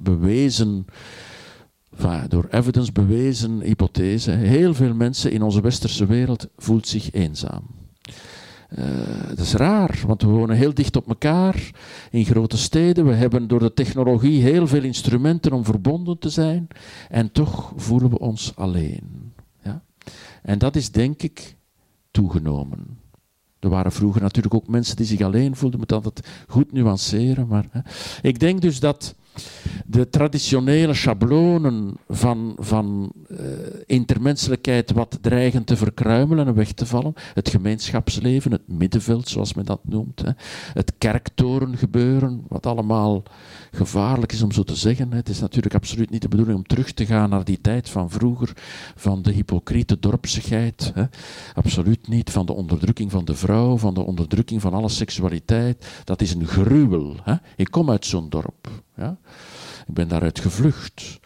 [0.00, 0.86] bewezen,
[1.96, 4.30] enfin, door evidence bewezen hypothese.
[4.30, 7.62] Heel veel mensen in onze westerse wereld voelt zich eenzaam.
[8.78, 8.84] Uh,
[9.28, 11.70] dat is raar, want we wonen heel dicht op elkaar
[12.10, 13.06] in grote steden.
[13.06, 16.68] We hebben door de technologie heel veel instrumenten om verbonden te zijn.
[17.08, 19.31] En toch voelen we ons alleen.
[20.42, 21.56] En dat is denk ik
[22.10, 22.98] toegenomen.
[23.58, 27.46] Er waren vroeger natuurlijk ook mensen die zich alleen voelden, moet dat goed nuanceren.
[27.46, 27.80] Maar, hè.
[28.22, 29.14] Ik denk dus dat
[29.86, 33.38] de traditionele schablonen van, van uh,
[33.86, 37.14] intermenselijkheid wat dreigen te verkruimelen en weg te vallen.
[37.34, 40.22] Het gemeenschapsleven, het middenveld zoals men dat noemt.
[40.22, 40.30] Hè.
[40.72, 43.22] Het kerktorengebeuren, wat allemaal
[43.70, 45.12] gevaarlijk is om zo te zeggen.
[45.12, 48.10] Het is natuurlijk absoluut niet de bedoeling om terug te gaan naar die tijd van
[48.10, 48.52] vroeger,
[48.94, 50.92] van de hypocriete dorpsigheid.
[50.94, 51.04] Hè.
[51.54, 55.86] Absoluut niet, van de onderdrukking van de vrouw, van de onderdrukking van alle seksualiteit.
[56.04, 57.16] Dat is een gruwel.
[57.22, 57.34] Hè.
[57.56, 58.68] Ik kom uit zo'n dorp.
[58.96, 59.18] Ja.
[59.86, 61.20] Ik ben daaruit gevlucht.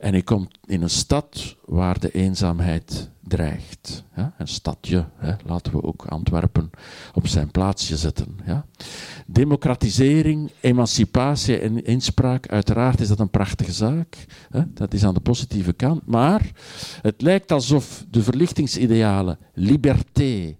[0.00, 4.04] En ik kom in een stad waar de eenzaamheid dreigt.
[4.16, 4.34] Ja?
[4.38, 5.34] Een stadje, hè?
[5.44, 6.70] laten we ook Antwerpen
[7.14, 8.38] op zijn plaatsje zetten.
[8.46, 8.66] Ja?
[9.26, 14.26] Democratisering, emancipatie en inspraak, uiteraard is dat een prachtige zaak.
[14.50, 14.72] Hè?
[14.72, 16.06] Dat is aan de positieve kant.
[16.06, 16.50] Maar
[17.02, 20.56] het lijkt alsof de verlichtingsidealen liberté,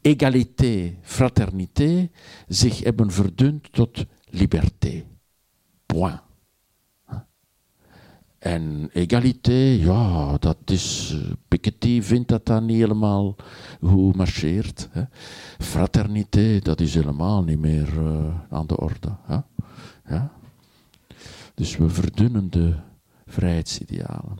[0.00, 2.10] égalité, fraternité
[2.48, 5.04] zich hebben verdund tot liberté.
[5.86, 6.26] Point.
[8.38, 11.14] En egalité, ja, dat is.
[11.14, 13.36] Uh, Piketty vindt dat dat niet helemaal
[13.82, 14.88] goed marcheert.
[14.90, 15.02] Hè.
[15.58, 19.16] Fraternité, dat is helemaal niet meer uh, aan de orde.
[19.26, 19.38] Hè.
[20.08, 20.32] Ja?
[21.54, 22.74] Dus we verdunnen de
[23.26, 24.38] vrijheidsidealen.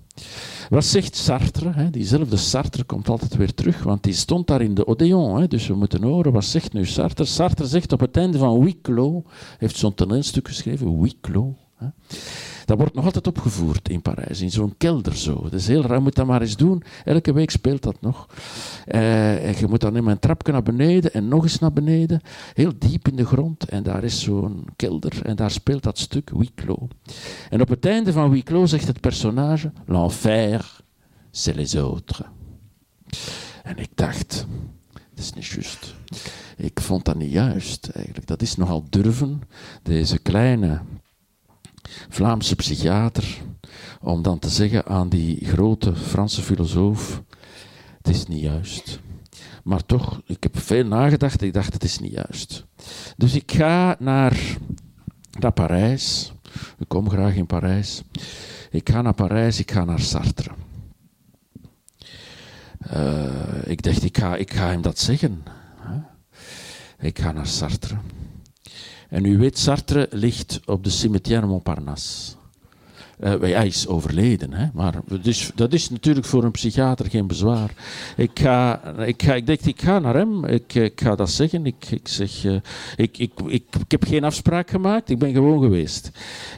[0.68, 1.72] Wat zegt Sartre?
[1.72, 1.90] Hè?
[1.90, 5.40] Diezelfde Sartre komt altijd weer terug, want die stond daar in de Odeon.
[5.40, 5.46] Hè?
[5.48, 7.24] Dus we moeten horen, wat zegt nu Sartre?
[7.24, 9.22] Sartre zegt op het einde van Huis
[9.58, 11.14] heeft zo'n toneelstuk geschreven, Huis
[11.76, 11.86] Hè?
[12.68, 15.42] Dat wordt nog altijd opgevoerd in Parijs, in zo'n kelder zo.
[15.42, 16.82] Dat is heel raar, moet dat maar eens doen.
[17.04, 18.26] Elke week speelt dat nog.
[18.86, 22.20] Uh, je moet dan in een trapje naar beneden en nog eens naar beneden.
[22.54, 23.64] Heel diep in de grond.
[23.64, 26.78] En daar is zo'n kelder en daar speelt dat stuk Huis
[27.50, 30.80] En op het einde van Huis zegt het personage, l'enfer,
[31.30, 32.26] c'est les autres.
[33.62, 34.46] En ik dacht,
[34.92, 35.94] dat is niet juist.
[36.56, 38.26] Ik vond dat niet juist eigenlijk.
[38.26, 39.42] Dat is nogal durven,
[39.82, 40.80] deze kleine
[42.08, 43.38] Vlaamse psychiater,
[44.00, 47.22] om dan te zeggen aan die grote Franse filosoof:
[47.96, 49.00] het is niet juist.
[49.64, 52.64] Maar toch, ik heb veel nagedacht, ik dacht het is niet juist.
[53.16, 54.56] Dus ik ga naar,
[55.38, 56.32] naar Parijs.
[56.78, 58.02] Ik kom graag in Parijs.
[58.70, 60.50] Ik ga naar Parijs, ik ga naar Sartre.
[62.92, 65.42] Uh, ik dacht, ik ga, ik ga hem dat zeggen.
[66.98, 67.96] Ik ga naar Sartre.
[69.08, 72.36] En u weet, Sartre ligt op de cimetière Montparnasse.
[73.24, 74.66] Uh, hij is overleden, hè?
[74.72, 77.70] maar dus, dat is natuurlijk voor een psychiater geen bezwaar.
[78.16, 81.66] Ik, ga, ik, ga, ik denk, ik ga naar hem, ik, ga dat zeggen.
[81.66, 82.54] Ik, ik, zeg, uh,
[82.96, 86.10] ik, ik, ik, ik heb geen afspraak gemaakt, ik ben gewoon geweest.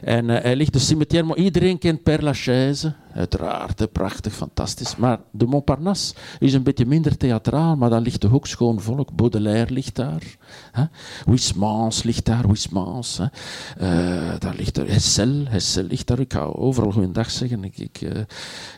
[0.03, 2.93] En uh, hij ligt de cimetière, iedereen kent Père Lachaise.
[3.13, 4.95] Uiteraard, prachtig, fantastisch.
[4.95, 9.15] Maar de Montparnasse is een beetje minder theatraal, maar dan ligt toch ook schoon volk.
[9.15, 10.23] Baudelaire ligt daar.
[10.71, 10.83] Hè?
[11.25, 13.17] Huysmans ligt daar, Huysmans.
[13.17, 13.25] Hè?
[13.81, 16.19] Uh, daar ligt er Hessel, Hessel ligt daar.
[16.19, 17.63] Ik ga overal goeiedag zeggen.
[17.63, 18.11] Ik, ik, uh,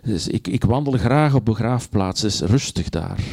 [0.04, 2.28] dus ik, ik, wandel graag op begraafplaatsen.
[2.28, 3.24] Het is rustig daar.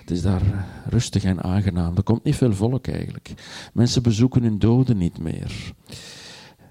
[0.00, 0.42] Het is daar
[0.88, 1.96] rustig en aangenaam.
[1.96, 3.34] Er komt niet veel volk eigenlijk.
[3.72, 5.72] Mensen bezoeken hun doden niet meer.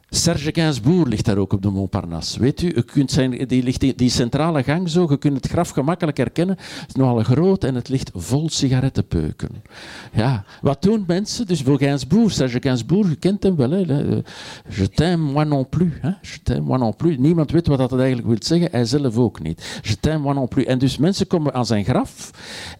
[0.09, 2.39] Serge Gainsbourg ligt daar ook op de Montparnasse.
[2.39, 5.69] Weet u, u kunt zijn, die, ligt die, centrale gang zo, je kunt het graf
[5.69, 6.55] gemakkelijk herkennen.
[6.59, 9.49] Het is nogal groot en het ligt vol sigarettenpeuken.
[10.13, 11.47] Ja, wat doen mensen?
[11.47, 13.69] Dus voor Gainsbourg, Serge Gainsbourg, je kent hem wel.
[13.69, 13.79] Hè?
[14.69, 15.91] Je t'aime moi non plus.
[15.99, 16.09] Hè?
[16.21, 17.17] Je t'aime moi non plus.
[17.17, 19.79] Niemand weet wat dat eigenlijk wil zeggen, hij zelf ook niet.
[19.81, 20.65] Je t'aime moi non plus.
[20.65, 22.31] En dus mensen komen aan zijn graf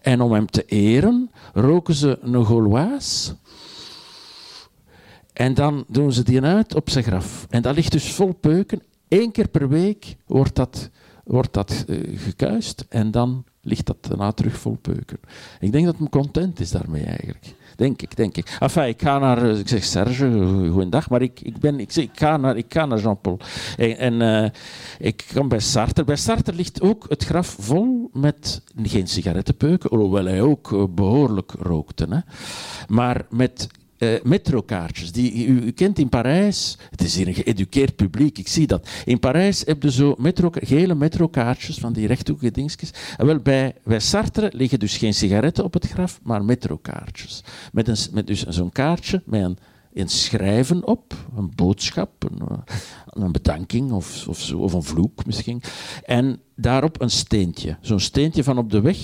[0.02, 3.34] en om hem te eren roken ze een Gauloise
[5.36, 7.46] en dan doen ze die uit op zijn graf.
[7.50, 8.82] En dat ligt dus vol peuken.
[9.08, 10.90] Eén keer per week wordt dat,
[11.24, 15.18] wordt dat uh, gekuist en dan ligt dat daarna terug vol peuken.
[15.60, 17.54] Ik denk dat hij content is daarmee eigenlijk.
[17.76, 18.56] Denk ik, denk ik.
[18.60, 22.04] Enfin, ik ga naar, eh, ik zeg Serge, goeiedag, maar ik, ik, ben, ik, zeg,
[22.04, 23.38] ik, ga naar, ik naar Jean-Paul.
[23.76, 24.52] En, en
[24.98, 26.04] ik kom bij Sartre.
[26.04, 32.06] Bij Sartre ligt ook het graf vol met geen sigarettenpeuken, hoewel hij ook behoorlijk rookte.
[32.10, 32.18] Hè.
[32.88, 35.12] Maar met uh, metrokaartjes.
[35.12, 38.88] Die, u, u, kent in Parijs, het is hier een geëduceerd publiek, ik zie dat.
[39.04, 42.90] In Parijs heb je zo metro, gele metrokaartjes van die rechthoekige dingetjes.
[43.16, 47.44] En wel, bij, bij Sartre liggen dus geen sigaretten op het graf, maar metrokaartjes.
[47.72, 49.58] Met, een, met dus zo'n kaartje met een,
[49.96, 55.26] een schrijven op, een boodschap, een, eh, een bedanking of, of, zo, of een vloek
[55.26, 55.62] misschien.
[56.04, 57.76] En daarop een steentje.
[57.80, 58.98] Zo'n steentje van op de weg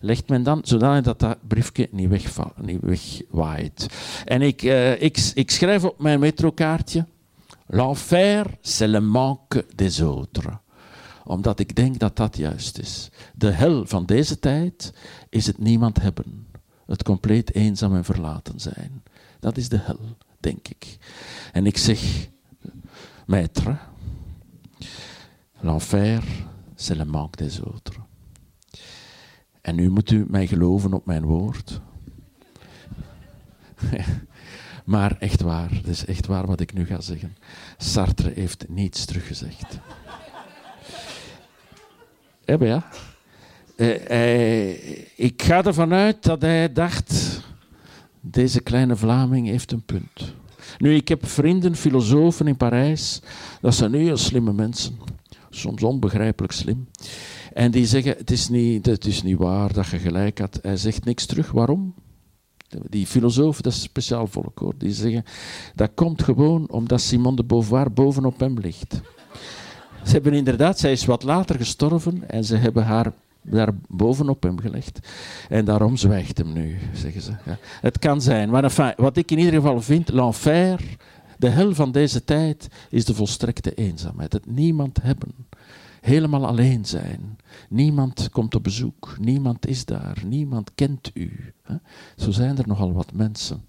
[0.00, 2.10] legt men dan, zodanig dat dat briefje niet,
[2.60, 3.86] niet wegwaait.
[4.24, 7.06] En ik, uh, ik, ik schrijf op mijn metrokaartje:
[7.66, 10.56] L'enfer, c'est le manque des autres
[11.24, 13.10] omdat ik denk dat dat juist is.
[13.34, 14.92] De hel van deze tijd
[15.28, 16.46] is het niemand hebben.
[16.86, 19.02] Het compleet eenzaam en verlaten zijn.
[19.40, 19.98] Dat is de hel,
[20.40, 20.98] denk ik.
[21.52, 22.28] En ik zeg,
[23.26, 23.76] maître,
[25.60, 26.22] l'enfer,
[26.74, 27.98] c'est le manque des autres.
[29.60, 31.80] En nu moet u mij geloven op mijn woord.
[34.84, 37.36] maar echt waar, het is echt waar wat ik nu ga zeggen.
[37.76, 39.78] Sartre heeft niets teruggezegd.
[42.44, 42.88] Ja, ja.
[43.76, 44.70] Uh,
[45.18, 47.27] ik ga ervan uit dat hij dacht:
[48.30, 50.34] deze kleine Vlaming heeft een punt.
[50.78, 53.20] Nu, ik heb vrienden, filosofen in Parijs.
[53.60, 54.98] Dat zijn heel slimme mensen.
[55.50, 56.88] Soms onbegrijpelijk slim.
[57.52, 60.58] En die zeggen, het is, niet, het is niet waar dat je gelijk had.
[60.62, 61.50] Hij zegt niks terug.
[61.50, 61.94] Waarom?
[62.88, 65.24] Die filosofen, dat is speciaal volk hoor, die zeggen,
[65.74, 69.00] dat komt gewoon omdat Simone de Beauvoir bovenop hem ligt.
[70.04, 74.60] Ze hebben inderdaad, zij is wat later gestorven en ze hebben haar daar bovenop hem
[74.60, 75.08] gelegd.
[75.48, 77.30] En daarom zwijgt hem nu, zeggen ze.
[77.44, 77.58] Ja.
[77.80, 78.50] Het kan zijn.
[78.50, 80.80] Maar enfin, wat ik in ieder geval vind, l'enfer,
[81.38, 84.32] De hel van deze tijd is de volstrekte eenzaamheid.
[84.32, 85.34] Het niemand hebben.
[86.00, 87.38] Helemaal alleen zijn.
[87.68, 89.16] Niemand komt op bezoek.
[89.20, 90.22] Niemand is daar.
[90.24, 91.52] Niemand kent u.
[92.16, 93.64] Zo zijn er nogal wat mensen.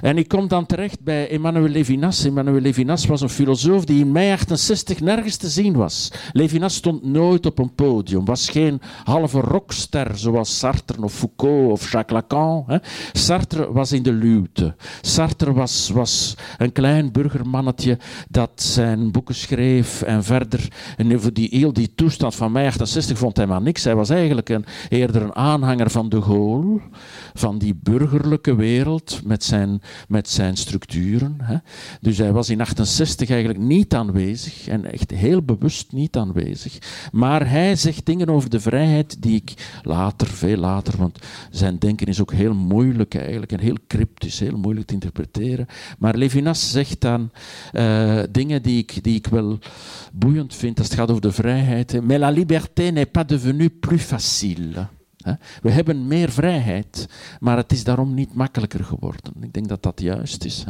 [0.00, 2.24] En ik kom dan terecht bij Emmanuel Levinas.
[2.24, 6.12] Emmanuel Levinas was een filosoof die in mei 68 nergens te zien was.
[6.32, 11.90] Levinas stond nooit op een podium, was geen halve rockster zoals Sartre of Foucault of
[11.92, 12.80] Jacques Lacan.
[13.12, 14.74] Sartre was in de luwte.
[15.00, 17.98] Sartre was, was een klein burgermannetje
[18.28, 20.68] dat zijn boeken schreef en verder.
[20.96, 23.84] En die, die toestand van mei 68 vond hij maar niks.
[23.84, 26.80] Hij was eigenlijk een, eerder een aanhanger van de Gaulle
[27.34, 31.36] van die burgerlijke wereld met zijn, met zijn structuren.
[31.42, 31.56] Hè.
[32.00, 36.78] Dus hij was in 68 eigenlijk niet aanwezig en echt heel bewust niet aanwezig.
[37.12, 41.18] Maar hij zegt dingen over de vrijheid die ik later, veel later, want
[41.50, 45.66] zijn denken is ook heel moeilijk eigenlijk en heel cryptisch, heel moeilijk te interpreteren.
[45.98, 47.30] Maar Levinas zegt dan
[47.72, 49.58] uh, dingen die ik, die ik wel
[50.12, 52.02] boeiend vind als het gaat over de vrijheid.
[52.02, 54.86] Mais la liberté n'est pas devenue plus facile.
[55.62, 57.08] We hebben meer vrijheid,
[57.40, 59.32] maar het is daarom niet makkelijker geworden.
[59.40, 60.64] Ik denk dat dat juist is.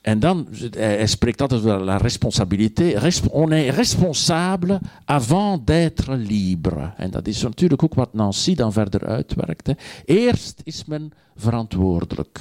[0.00, 3.10] En dan, hij spreekt altijd over la responsabilité.
[3.30, 6.92] On est responsable avant d'être libre.
[6.96, 9.72] En dat is natuurlijk ook wat Nancy dan verder uitwerkt.
[10.04, 12.40] Eerst is men verantwoordelijk.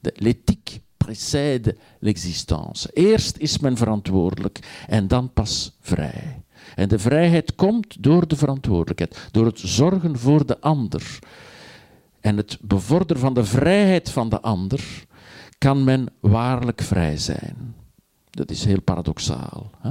[0.00, 2.90] L'éthique précède l'existence.
[2.92, 6.43] Eerst is men verantwoordelijk en dan pas vrij.
[6.74, 11.18] En de vrijheid komt door de verantwoordelijkheid, door het zorgen voor de ander.
[12.20, 15.04] En het bevorderen van de vrijheid van de ander
[15.58, 17.74] kan men waarlijk vrij zijn.
[18.30, 19.70] Dat is heel paradoxaal.
[19.78, 19.90] Hè?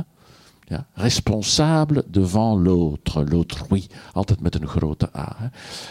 [0.66, 5.36] Ja, responsable devant l'autre, l'autrui, altijd met een grote A.
[5.38, 5.48] Hè.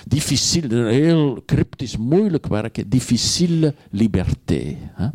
[0.07, 4.77] Difficile, heel cryptisch, moeilijk werken, difficile liberté.
[4.93, 5.09] Hè.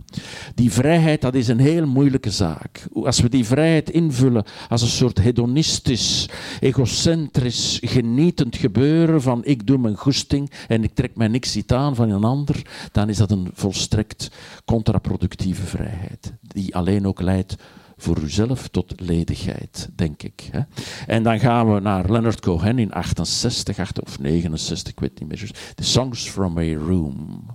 [0.55, 2.87] Die vrijheid, dat is een heel moeilijke zaak.
[2.93, 9.77] Als we die vrijheid invullen als een soort hedonistisch, egocentrisch, genietend gebeuren van ik doe
[9.77, 13.31] mijn goesting en ik trek mij niks iets aan van een ander, dan is dat
[13.31, 14.31] een volstrekt
[14.65, 17.55] contraproductieve vrijheid, die alleen ook leidt
[17.97, 20.49] voor uzelf tot ledigheid, denk ik.
[20.51, 20.61] Hè.
[21.07, 25.51] En dan gaan we naar Leonard Cohen in 68 of 69, ik weet niet meer.
[25.75, 27.45] The Songs from a Room.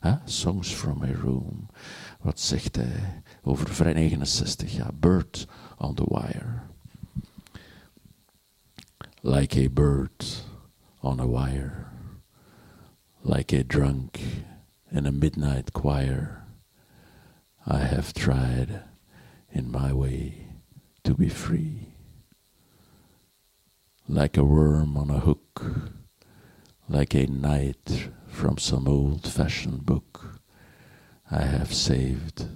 [0.00, 0.14] Hè?
[0.24, 1.66] Songs from a Room.
[2.20, 4.76] Wat zegt hij over vrij 69?
[4.76, 5.46] Ja, Bird
[5.78, 6.60] on the Wire.
[9.22, 10.44] Like a bird
[11.00, 11.86] on a wire.
[13.22, 14.18] Like a drunk
[14.90, 16.44] in a midnight choir.
[17.66, 18.89] I have tried
[19.52, 20.46] in my way
[21.02, 21.88] to be free.
[24.08, 25.62] Like a worm on a hook,
[26.88, 30.40] like a knight from some old fashioned book,
[31.30, 32.46] I have saved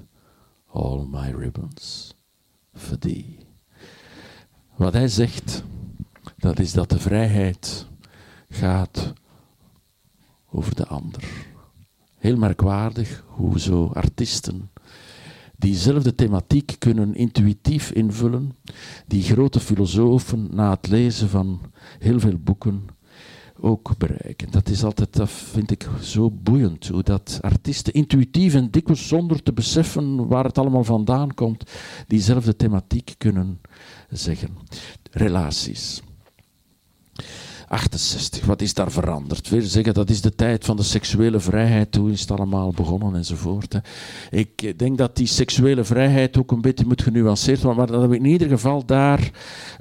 [0.72, 2.14] all my ribbons
[2.74, 3.38] for thee.
[4.76, 5.62] Wat hij zegt,
[6.36, 7.86] dat is dat de vrijheid
[8.48, 9.12] gaat
[10.50, 11.46] over de ander.
[12.18, 14.70] Heel merkwaardig hoe zo artiesten
[15.64, 18.56] diezelfde thematiek kunnen intuïtief invullen,
[19.06, 21.60] die grote filosofen na het lezen van
[21.98, 22.84] heel veel boeken
[23.60, 24.50] ook bereiken.
[24.50, 29.42] Dat is altijd, dat vind ik zo boeiend, hoe dat artiesten intuïtief en dikwijls zonder
[29.42, 31.70] te beseffen waar het allemaal vandaan komt,
[32.06, 33.60] diezelfde thematiek kunnen
[34.08, 34.50] zeggen.
[35.10, 36.02] Relaties.
[37.74, 39.48] 68, wat is daar veranderd?
[39.48, 43.14] Weer zeggen, dat is de tijd van de seksuele vrijheid, toen is het allemaal begonnen
[43.14, 43.72] enzovoort.
[43.72, 43.78] Hè.
[44.30, 48.16] Ik denk dat die seksuele vrijheid ook een beetje moet genuanceerd worden, maar dat we
[48.16, 49.30] in ieder geval daar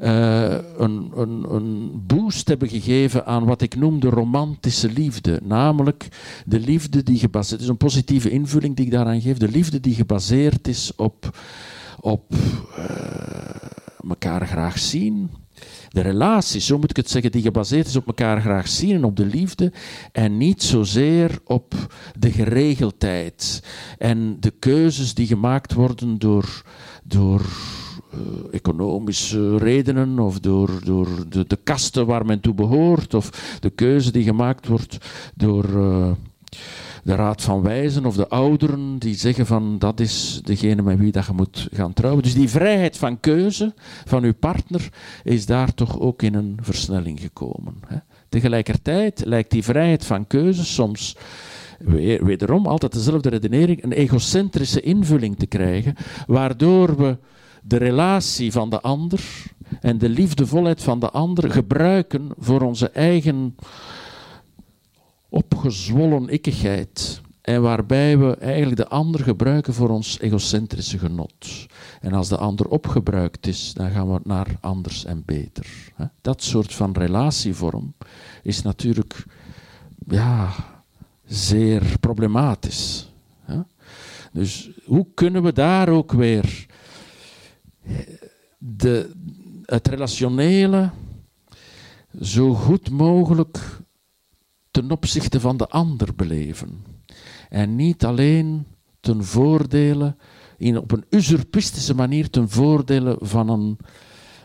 [0.01, 5.39] uh, een, een, een boost hebben gegeven aan wat ik noem de romantische liefde.
[5.43, 6.08] Namelijk
[6.45, 9.95] de liefde die gebaseerd is, een positieve invulling die ik daaraan geef, de liefde die
[9.95, 11.38] gebaseerd is op,
[11.99, 12.34] op
[12.77, 15.29] uh, elkaar graag zien
[15.89, 19.04] de relatie, zo moet ik het zeggen, die gebaseerd is op elkaar graag zien en
[19.04, 19.71] op de liefde
[20.12, 21.73] en niet zozeer op
[22.19, 23.63] de geregeldheid
[23.97, 26.63] en de keuzes die gemaakt worden door,
[27.04, 27.41] door
[28.13, 28.19] uh,
[28.52, 34.12] economische redenen of door, door de, de, kasten waar men toe behoort of de keuze
[34.12, 34.97] die gemaakt wordt
[35.36, 35.69] door...
[35.69, 36.12] Uh,
[37.03, 41.11] de raad van wijzen of de ouderen die zeggen van dat is degene met wie
[41.11, 42.23] dat je moet gaan trouwen.
[42.23, 43.73] Dus die vrijheid van keuze
[44.06, 44.89] van uw partner
[45.23, 47.75] is daar toch ook in een versnelling gekomen.
[47.87, 47.97] Hè.
[48.29, 51.17] Tegelijkertijd lijkt die vrijheid van keuze soms
[52.19, 55.95] wederom altijd dezelfde redenering, een egocentrische invulling te krijgen,
[56.27, 57.17] waardoor we
[57.63, 59.21] de relatie van de ander
[59.81, 63.56] en de liefdevolheid van de ander gebruiken voor onze eigen
[65.34, 71.65] opgezwollen ikkigheid en waarbij we eigenlijk de ander gebruiken voor ons egocentrische genot.
[72.02, 75.94] En als de ander opgebruikt is, dan gaan we naar anders en beter.
[76.21, 77.94] Dat soort van relatievorm
[78.44, 79.25] is natuurlijk
[80.08, 80.54] ja,
[81.25, 83.12] zeer problematisch.
[84.31, 86.65] Dus hoe kunnen we daar ook weer
[88.58, 89.12] de,
[89.65, 90.90] het relationele
[92.21, 93.81] zo goed mogelijk
[94.74, 96.86] ten opzichte van de ander beleven?
[97.50, 98.65] En niet alleen
[99.00, 100.15] ten voordele,
[100.58, 103.78] in, op een usurpistische manier ten voordele van een,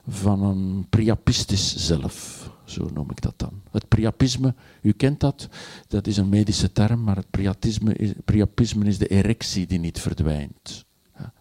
[0.09, 2.51] van een priapistisch zelf.
[2.65, 3.63] Zo noem ik dat dan.
[3.71, 5.49] Het priapisme, u kent dat,
[5.89, 10.01] dat is een medische term, maar het priapisme is, priapisme is de erectie die niet
[10.01, 10.87] verdwijnt.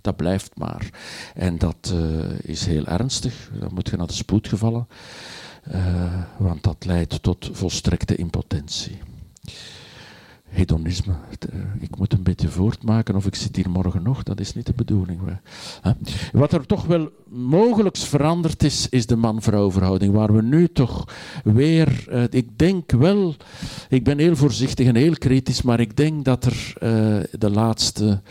[0.02, 0.90] Dat blijft maar.
[1.34, 3.52] En dat uh, is heel ernstig.
[3.60, 4.88] Dan moet je naar de spoedgevallen,
[5.72, 8.98] uh, want dat leidt tot volstrekte impotentie
[10.50, 11.14] hedonisme.
[11.40, 14.66] Eh, ik moet een beetje voortmaken of ik zit hier morgen nog, dat is niet
[14.66, 15.20] de bedoeling.
[16.32, 20.14] Wat er toch wel mogelijk veranderd is, is de man-vrouw verhouding.
[20.14, 21.08] Waar we nu toch
[21.44, 23.36] weer, uh, ik denk wel,
[23.90, 26.74] ik ben heel voorzichtig en heel kritisch, maar ik denk dat er
[27.40, 28.22] de laatste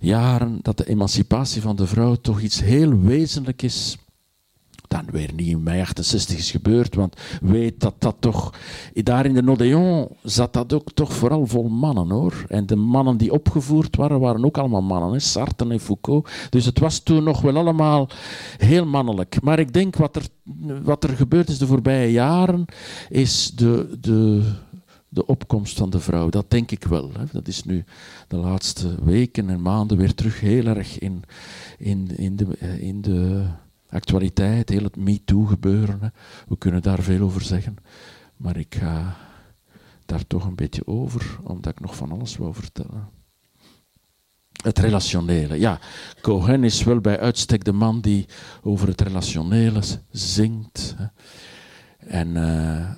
[0.00, 3.98] jaren, dat de emancipatie van de vrouw toch iets heel wezenlijk is
[4.90, 8.54] dan weer niet in mei 68 is gebeurd, want weet dat dat toch...
[8.94, 12.44] Daar in de Odeon zat dat ook toch vooral vol mannen, hoor.
[12.48, 15.18] En de mannen die opgevoerd waren, waren ook allemaal mannen, hè?
[15.18, 16.28] Sartre en Foucault.
[16.50, 18.08] Dus het was toen nog wel allemaal
[18.56, 19.42] heel mannelijk.
[19.42, 20.26] Maar ik denk wat er,
[20.82, 22.64] wat er gebeurd is de voorbije jaren,
[23.08, 23.96] is de...
[24.00, 24.42] de
[25.12, 26.28] de opkomst van de vrouw.
[26.28, 27.10] Dat denk ik wel.
[27.18, 27.24] Hè.
[27.32, 27.84] Dat is nu
[28.28, 31.22] de laatste weken en maanden weer terug heel erg in,
[31.78, 32.46] in, in, de,
[32.78, 33.46] in de
[33.90, 36.12] actualiteit, heel het MeToo-gebeuren.
[36.48, 37.76] We kunnen daar veel over zeggen.
[38.36, 39.16] Maar ik ga
[40.06, 43.08] daar toch een beetje over, omdat ik nog van alles wil vertellen.
[44.62, 45.58] Het relationele.
[45.58, 45.80] Ja,
[46.20, 48.26] Cohen is wel bij uitstek de man die
[48.62, 50.96] over het relationele zingt.
[51.98, 52.90] En uh,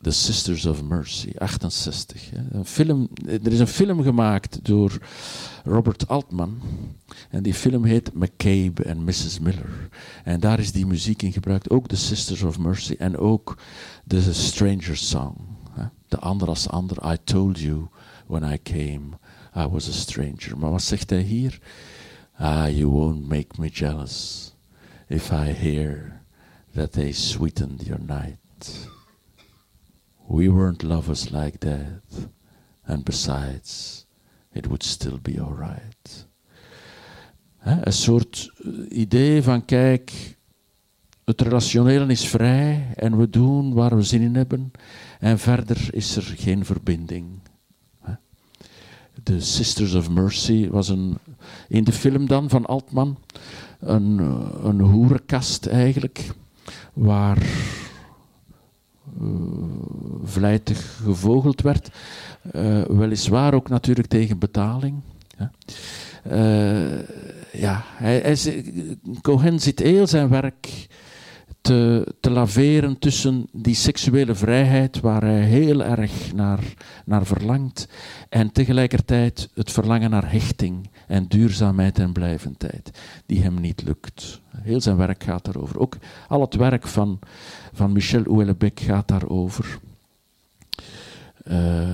[0.00, 2.30] The Sisters of Mercy, 68.
[2.50, 4.98] Een film, er is een film gemaakt door
[5.64, 6.60] Robert Altman.
[7.30, 9.38] En die film heet McCabe and Mrs.
[9.38, 9.88] Miller.
[10.24, 11.70] En daar is die muziek in gebruikt.
[11.70, 13.58] Ook The Sisters of Mercy en ook
[14.06, 15.36] The Stranger Song.
[16.08, 17.12] De ander als ander.
[17.12, 17.88] I told you
[18.26, 19.18] when I came
[19.56, 20.58] I was a stranger.
[20.58, 21.58] Maar wat zegt hij hier?
[22.36, 24.52] Ah, you won't make me jealous
[25.08, 26.22] if I hear
[26.74, 28.96] that they sweetened your night.
[30.28, 32.28] We weren't lovers like that.
[32.84, 34.04] And besides,
[34.52, 36.26] it would still be alright.
[37.62, 40.36] Een soort eh, idee van, kijk,
[41.24, 44.70] het relationele is vrij en we doen waar we zin in hebben.
[45.18, 47.26] En verder is er geen verbinding.
[49.22, 51.18] De Sisters of Mercy was een,
[51.68, 53.18] in de film dan van Altman
[53.80, 54.18] een,
[54.66, 56.30] een hoerenkast eigenlijk,
[56.92, 57.46] waar
[60.24, 61.88] vlijtig gevogeld werd.
[62.52, 65.00] Uh, weliswaar ook natuurlijk tegen betaling.
[65.38, 65.50] Ja.
[66.32, 66.98] Uh,
[67.52, 68.36] ja, hij,
[69.22, 70.88] Cohen zit heel zijn werk
[71.60, 77.88] te, laveren tussen die seksuele vrijheid, waar hij heel erg naar, naar verlangt,
[78.28, 82.90] en tegelijkertijd het verlangen naar hechting en duurzaamheid en blijvendheid,
[83.26, 84.40] die hem niet lukt.
[84.56, 85.78] Heel zijn werk gaat daarover.
[85.78, 85.96] Ook
[86.28, 87.18] al het werk van,
[87.72, 89.78] van Michel Houellebecq gaat daarover.
[91.50, 91.88] Uh,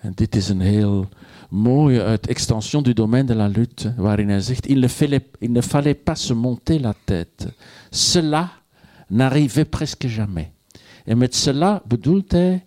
[0.00, 1.08] en dit is een heel
[1.48, 5.50] mooie uit Extension du domaine de la lutte, waarin hij zegt il ne, fallait, il
[5.50, 7.54] ne fallait pas se monter la tête.
[7.90, 8.52] Cela
[9.08, 10.52] n'arrivait presque jamais.
[11.04, 12.64] En met cela bedoelt hij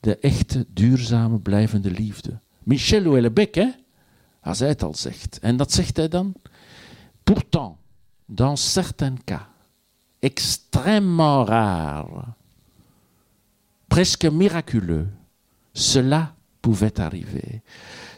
[0.00, 2.40] de echte, duurzame, blijvende liefde.
[2.62, 3.58] Michel Houellebecq,
[4.40, 5.38] als hij het al zegt.
[5.38, 6.34] En dat zegt hij dan.
[7.22, 7.76] Pourtant,
[8.26, 9.46] dans certains cas,
[10.18, 12.24] extrêmement rares,
[13.86, 15.06] presque miraculeux,
[15.72, 17.60] cela pouvait arriver.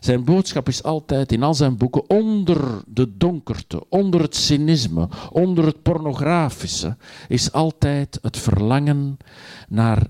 [0.00, 5.64] Zijn boodschap is altijd in al zijn boeken onder de donkerte, onder het cynisme, onder
[5.64, 6.96] het pornografische,
[7.28, 9.16] is altijd het verlangen
[9.68, 10.06] naar,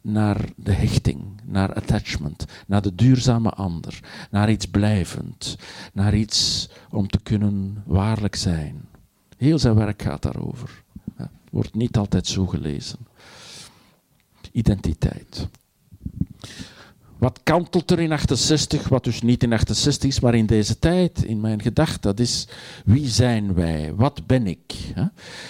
[0.00, 5.56] naar de hechting, naar attachment, naar de duurzame ander, naar iets blijvend,
[5.92, 8.88] naar iets om te kunnen waarlijk zijn.
[9.36, 10.82] Heel zijn werk gaat daarover.
[11.50, 12.98] Wordt niet altijd zo gelezen.
[14.52, 15.48] Identiteit.
[17.24, 21.22] Wat kantelt er in 68, wat dus niet in 68 is, maar in deze tijd,
[21.22, 22.00] in mijn gedachten?
[22.00, 22.48] Dat is
[22.84, 23.92] wie zijn wij?
[23.96, 24.74] Wat ben ik?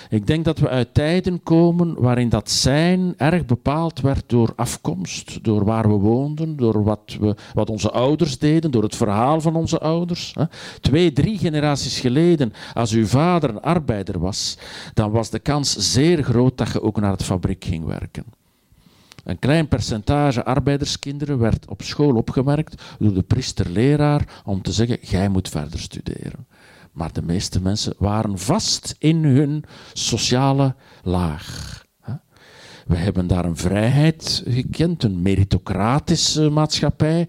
[0.09, 5.45] Ik denk dat we uit tijden komen waarin dat zijn erg bepaald werd door afkomst,
[5.45, 9.57] door waar we woonden, door wat, we, wat onze ouders deden, door het verhaal van
[9.57, 10.35] onze ouders.
[10.81, 14.59] Twee, drie generaties geleden, als uw vader een arbeider was,
[14.93, 18.44] dan was de kans zeer groot dat je ook naar het fabriek ging werken.
[19.25, 25.29] Een klein percentage arbeiderskinderen werd op school opgemerkt door de priester-leraar om te zeggen: Jij
[25.29, 26.47] moet verder studeren.
[26.93, 31.84] Maar de meeste mensen waren vast in hun sociale laag.
[32.87, 37.29] We hebben daar een vrijheid gekend, een meritocratische maatschappij.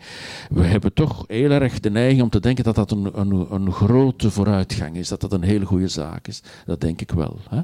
[0.49, 3.71] We hebben toch heel erg de neiging om te denken dat dat een, een, een
[3.71, 6.41] grote vooruitgang is, dat dat een hele goede zaak is.
[6.65, 7.39] Dat denk ik wel.
[7.49, 7.61] Hè.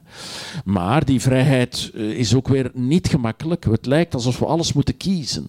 [0.65, 3.65] Maar die vrijheid eh, is ook weer niet gemakkelijk.
[3.65, 5.45] Het lijkt alsof we alles moeten kiezen.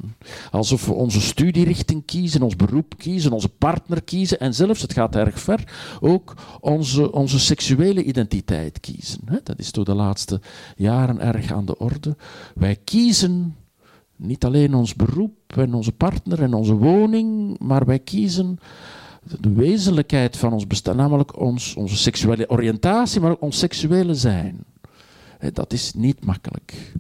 [0.51, 5.16] Alsof we onze studierichting kiezen, ons beroep kiezen, onze partner kiezen en zelfs, het gaat
[5.16, 5.64] erg ver,
[6.01, 9.20] ook onze, onze seksuele identiteit kiezen.
[9.43, 10.40] Dat is door de laatste
[10.76, 12.16] jaren erg aan de orde.
[12.55, 13.57] Wij kiezen
[14.16, 18.59] niet alleen ons beroep en onze partner en onze woning, maar wij kiezen
[19.41, 24.64] de wezenlijkheid van ons bestaan, namelijk ons, onze seksuele oriëntatie, maar ook ons seksuele zijn.
[25.53, 26.93] Dat is niet makkelijk.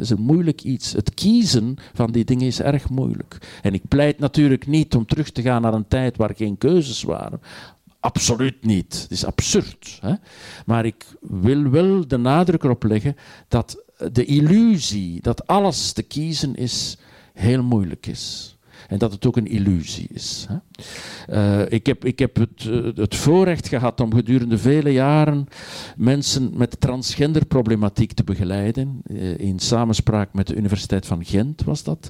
[0.00, 0.92] Het is een moeilijk iets.
[0.92, 3.58] Het kiezen van die dingen is erg moeilijk.
[3.62, 7.02] En ik pleit natuurlijk niet om terug te gaan naar een tijd waar geen keuzes
[7.02, 7.40] waren.
[8.00, 9.00] Absoluut niet.
[9.02, 9.98] Het is absurd.
[10.00, 10.14] Hè?
[10.66, 13.16] Maar ik wil wel de nadruk erop leggen
[13.48, 16.96] dat de illusie dat alles te kiezen is,
[17.32, 18.56] heel moeilijk is.
[18.88, 20.46] En dat het ook een illusie is.
[20.48, 20.56] Hè.
[21.28, 25.46] Uh, ik heb, ik heb het, uh, het, voorrecht gehad om gedurende vele jaren
[25.96, 29.02] mensen met transgenderproblematiek te begeleiden.
[29.06, 32.08] Uh, in samenspraak met de Universiteit van Gent was dat.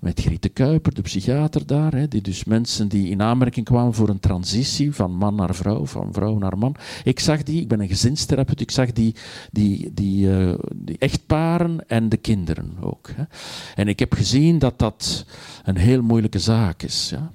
[0.00, 1.94] Met Griete Kuiper, de psychiater daar.
[1.94, 5.86] Hè, die dus mensen die in aanmerking kwamen voor een transitie van man naar vrouw,
[5.86, 6.76] van vrouw naar man.
[7.04, 9.14] Ik zag die, ik ben een gezinstherapeut, ik zag die,
[9.52, 10.28] die, die,
[10.74, 13.10] die echtparen en de kinderen ook.
[13.14, 13.22] Hè.
[13.74, 15.24] En ik heb gezien dat dat
[15.64, 17.10] een heel moeilijke zaak is.
[17.10, 17.30] Ja.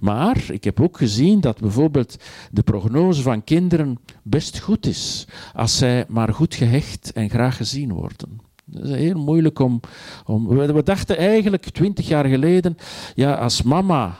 [0.00, 2.16] Maar ik heb ook gezien dat bijvoorbeeld
[2.50, 7.92] de prognose van kinderen best goed is als zij maar goed gehecht en graag gezien
[7.92, 8.40] worden.
[8.64, 9.80] Dat is heel moeilijk om.
[10.26, 12.76] we, dachten eigenlijk twintig jaar geleden,
[13.14, 14.18] ja, als mama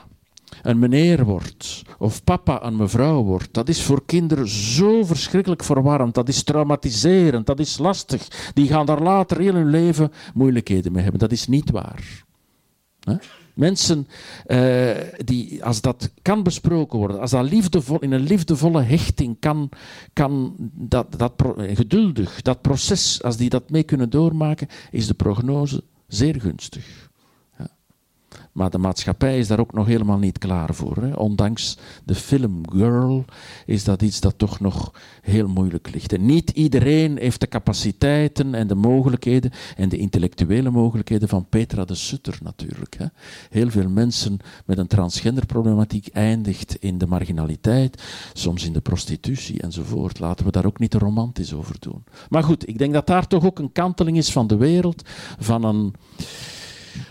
[0.63, 6.15] een meneer wordt of papa een mevrouw wordt, dat is voor kinderen zo verschrikkelijk verwarrend,
[6.15, 8.51] dat is traumatiserend, dat is lastig.
[8.55, 11.21] Die gaan daar later heel hun leven moeilijkheden mee hebben.
[11.21, 12.25] Dat is niet waar.
[13.57, 14.07] Mensen,
[14.47, 14.91] uh,
[15.25, 19.69] die, als dat kan besproken worden, als dat liefdevol, in een liefdevolle hechting kan,
[20.13, 25.83] kan dat, dat geduldig, dat proces, als die dat mee kunnen doormaken, is de prognose
[26.07, 27.06] zeer gunstig.
[28.57, 30.97] Maar de maatschappij is daar ook nog helemaal niet klaar voor.
[30.97, 31.13] Hè.
[31.13, 33.25] Ondanks de film Girl
[33.67, 34.93] is dat iets dat toch nog
[35.23, 36.13] heel moeilijk ligt.
[36.13, 41.85] En niet iedereen heeft de capaciteiten en de mogelijkheden en de intellectuele mogelijkheden van Petra
[41.85, 42.97] de Sutter natuurlijk.
[42.99, 43.07] Hè.
[43.51, 48.03] Heel veel mensen met een transgenderproblematiek eindigt in de marginaliteit,
[48.33, 50.19] soms in de prostitutie enzovoort.
[50.19, 52.05] Laten we daar ook niet te romantisch over doen.
[52.29, 55.03] Maar goed, ik denk dat daar toch ook een kanteling is van de wereld,
[55.39, 55.95] van een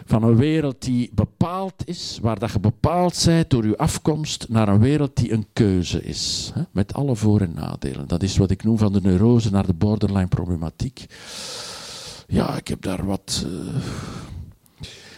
[0.05, 4.67] van een wereld die bepaald is, waar dat je bepaald bent door je afkomst, naar
[4.67, 6.51] een wereld die een keuze is.
[6.53, 8.07] Hè, met alle voor- en nadelen.
[8.07, 11.05] Dat is wat ik noem van de neurose naar de borderline problematiek.
[12.27, 13.45] Ja, ik heb daar wat.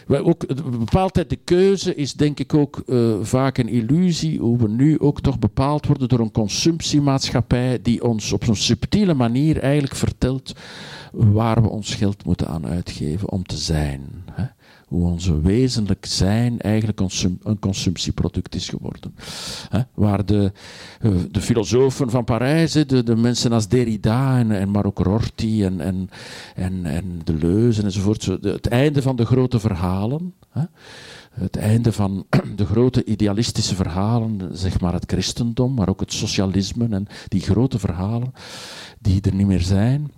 [0.08, 0.46] Uh, ook,
[0.78, 5.20] bepaaldheid, de keuze is denk ik ook uh, vaak een illusie, hoe we nu ook
[5.20, 10.52] toch bepaald worden door een consumptiemaatschappij die ons op zo'n subtiele manier eigenlijk vertelt
[11.12, 14.24] waar we ons geld moeten aan uitgeven om te zijn.
[14.30, 14.44] Hè
[14.88, 17.00] hoe onze wezenlijk zijn eigenlijk
[17.42, 19.14] een consumptieproduct is geworden.
[19.94, 20.52] waar de,
[21.00, 25.62] eh, de filosofen van Parijs, de, de mensen als Derrida en, en maar ook Rorty
[25.64, 26.10] en, en,
[26.54, 30.34] en, en Deleuze enzovoort, het einde van de grote verhalen.
[31.30, 32.26] het einde van
[32.56, 37.78] de grote idealistische verhalen, zeg maar het christendom, maar ook het socialisme en die grote
[37.78, 38.32] verhalen
[39.00, 40.10] die er niet meer zijn.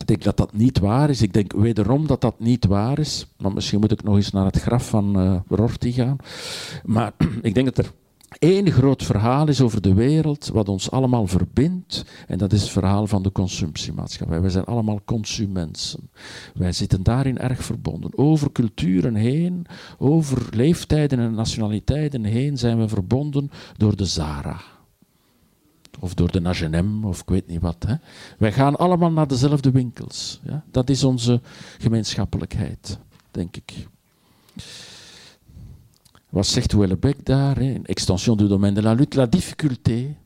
[0.00, 1.22] Ik denk dat dat niet waar is.
[1.22, 3.26] Ik denk wederom dat dat niet waar is.
[3.38, 6.16] Maar misschien moet ik nog eens naar het graf van uh, Rorty gaan.
[6.84, 7.92] Maar ik denk dat er
[8.38, 12.04] één groot verhaal is over de wereld wat ons allemaal verbindt.
[12.26, 14.40] En dat is het verhaal van de consumptiemaatschappij.
[14.40, 16.10] Wij zijn allemaal consumenten.
[16.54, 18.18] Wij zitten daarin erg verbonden.
[18.18, 19.66] Over culturen heen,
[19.98, 24.60] over leeftijden en nationaliteiten heen zijn we verbonden door de Zara
[26.04, 27.84] of door de Nagenem, of ik weet niet wat.
[27.86, 27.94] Hè.
[28.38, 30.40] Wij gaan allemaal naar dezelfde winkels.
[30.42, 30.64] Ja.
[30.70, 31.40] Dat is onze
[31.78, 32.98] gemeenschappelijkheid,
[33.30, 33.72] denk ik.
[36.28, 37.56] Wat zegt Houellebecq daar?
[37.56, 37.74] Hè?
[37.82, 39.16] Extension du domaine de la lutte.
[39.16, 40.16] La difficulté,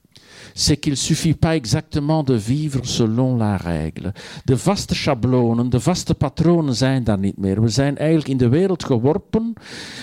[0.54, 4.12] c'est qu'il suffit pas exactement de vivre selon la règle.
[4.44, 7.60] De vaste schablonen, de vaste patronen zijn daar niet meer.
[7.60, 9.52] We zijn eigenlijk in de wereld geworpen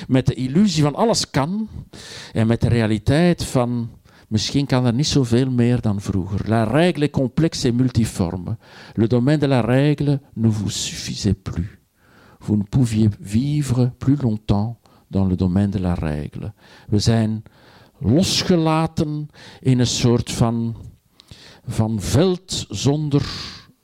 [0.08, 1.68] met de illusie van alles kan
[2.34, 3.90] en met de realiteit van
[4.28, 6.50] misschien kan er niet zoveel meer dan vroeger.
[6.50, 8.58] La règle est complexe et multiforme.
[8.94, 11.80] Le domaine de la règle ne vous suffisait plus.
[12.40, 16.54] Vous ne pouviez vivre plus longtemps dans le domaine de la règle.
[16.88, 17.44] We zijn
[18.00, 20.76] losgelaten in een soort van,
[21.68, 23.26] van veld zonder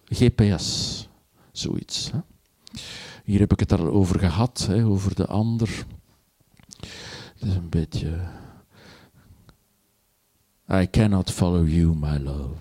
[0.05, 1.07] GPS.
[1.51, 2.11] Zoiets.
[2.11, 2.19] Hè.
[3.23, 5.85] Hier heb ik het al over gehad, hè, over de ander.
[6.79, 8.39] Het is een beetje.
[10.73, 12.57] I cannot follow you, my love.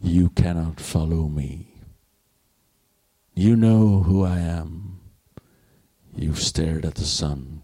[0.00, 1.68] You cannot follow me.
[3.32, 4.98] You know who I am.
[6.16, 7.62] You've stared at the sun.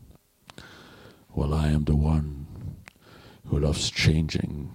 [1.34, 2.46] Well, I am the one
[3.46, 4.70] who loves changing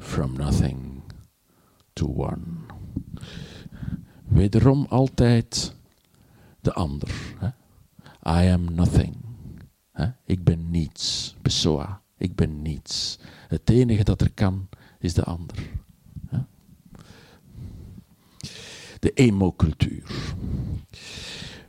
[0.00, 1.02] from nothing
[1.96, 2.64] to one.
[4.30, 5.74] Wederom altijd
[6.62, 7.10] de ander.
[7.38, 7.48] Hè?
[8.24, 9.16] I am nothing.
[9.92, 10.06] Hè?
[10.24, 11.34] Ik ben niets.
[11.42, 12.01] Besoa.
[12.22, 13.18] Ik ben niets.
[13.48, 14.68] Het enige dat er kan
[14.98, 15.56] is de ander.
[18.98, 20.34] De emo-cultuur.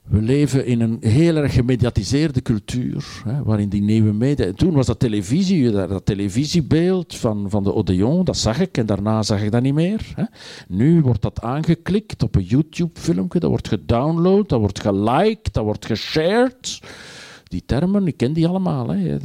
[0.04, 4.54] We leven in een heel erg gemediatiseerde cultuur, hè, waarin die nieuwe media...
[4.54, 9.24] Toen was dat televisie, dat televisiebeeld van, van de Odeon, dat zag ik en daarna
[9.24, 10.14] zag ik dat niet meer.
[10.16, 10.24] Hè.
[10.68, 15.86] Nu wordt dat aangeklikt op een YouTube-filmpje, dat wordt gedownload, dat wordt geliked, dat wordt
[15.86, 16.80] geshared.
[17.43, 18.89] Die termen, ik ken die allemaal.
[18.89, 19.18] Hè.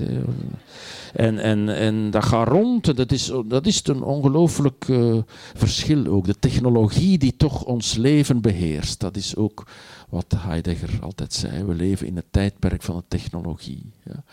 [1.19, 2.97] En, en, en dat gaat rond.
[2.97, 5.19] Dat is, dat is een ongelooflijk uh,
[5.55, 6.27] verschil ook.
[6.27, 9.01] De technologie die toch ons leven beheerst.
[9.01, 9.67] Dat is ook
[10.09, 11.65] wat Heidegger altijd zei.
[11.65, 13.93] We leven in het tijdperk van de technologie.
[14.05, 14.25] Ja.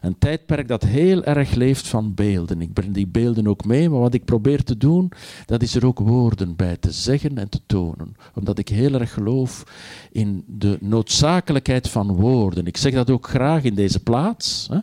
[0.00, 2.60] Een tijdperk dat heel erg leeft van beelden.
[2.60, 5.12] Ik breng die beelden ook mee, maar wat ik probeer te doen,
[5.46, 8.16] dat is er ook woorden bij te zeggen en te tonen.
[8.34, 9.64] Omdat ik heel erg geloof
[10.12, 12.66] in de noodzakelijkheid van woorden.
[12.66, 14.68] Ik zeg dat ook graag in deze plaats.
[14.70, 14.78] Hè.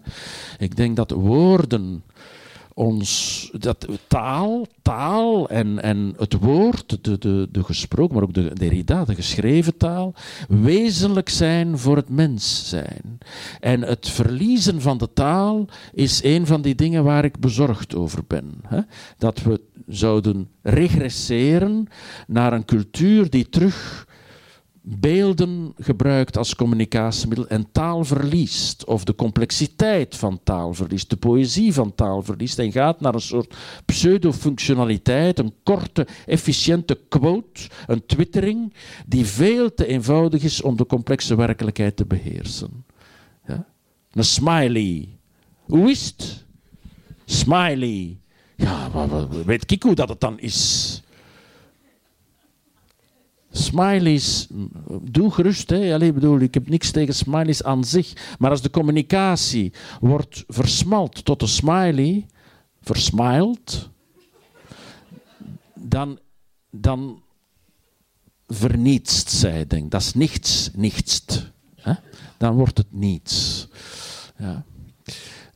[0.57, 2.03] Ik denk dat woorden
[2.81, 8.53] ons, dat, taal, taal en, en het woord, de, de, de gesproken, maar ook de
[8.53, 10.13] Derrida, de geschreven taal,
[10.47, 13.17] wezenlijk zijn voor het mens zijn.
[13.59, 18.23] En het verliezen van de taal is een van die dingen waar ik bezorgd over
[18.27, 18.51] ben.
[18.67, 18.79] Hè?
[19.17, 21.87] Dat we zouden regresseren
[22.27, 24.07] naar een cultuur die terug
[24.81, 31.73] beelden gebruikt als communicatiemiddel en taal verliest, of de complexiteit van taal verliest, de poëzie
[31.73, 33.55] van taal verliest en gaat naar een soort
[33.85, 38.73] pseudo-functionaliteit, een korte, efficiënte quote, een twittering,
[39.05, 42.85] die veel te eenvoudig is om de complexe werkelijkheid te beheersen.
[44.11, 45.09] Een smiley.
[45.65, 46.45] Hoe is het?
[47.25, 48.17] Smiley.
[48.55, 48.89] Ja,
[49.45, 51.01] weet ik hoe dat het dan is?
[53.51, 54.47] Smileys,
[55.01, 55.69] doe gerust.
[55.69, 55.93] Hè.
[55.93, 58.35] Allee, bedoel, ik heb niks tegen smileys aan zich.
[58.39, 62.25] Maar als de communicatie wordt versmalt tot een smiley,
[62.81, 63.89] versmiled,
[65.73, 66.19] dan,
[66.69, 67.21] dan
[68.47, 71.23] vernietst zij, denk Dat is niets, niets.
[72.41, 73.67] Dan wordt het niets.
[74.37, 74.65] Ja.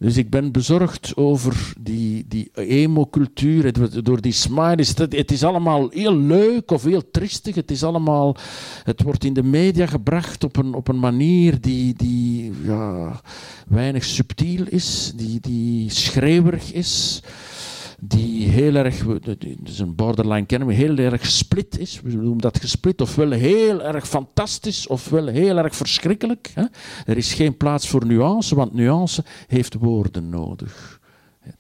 [0.05, 4.93] Dus ik ben bezorgd over die, die emo-cultuur, door die smileys.
[4.97, 7.55] Het is allemaal heel leuk of heel tristig.
[7.55, 8.35] Het, is allemaal,
[8.83, 13.21] het wordt in de media gebracht op een, op een manier die, die ja,
[13.67, 17.21] weinig subtiel is, die, die schreeuwerig is
[17.99, 19.05] die heel erg,
[19.63, 22.01] is een borderline kennen we, heel erg split is.
[22.01, 26.51] We noemen dat gesplit, ofwel heel erg fantastisch, ofwel heel erg verschrikkelijk.
[26.53, 26.63] Hè?
[27.05, 30.99] Er is geen plaats voor nuance, want nuance heeft woorden nodig.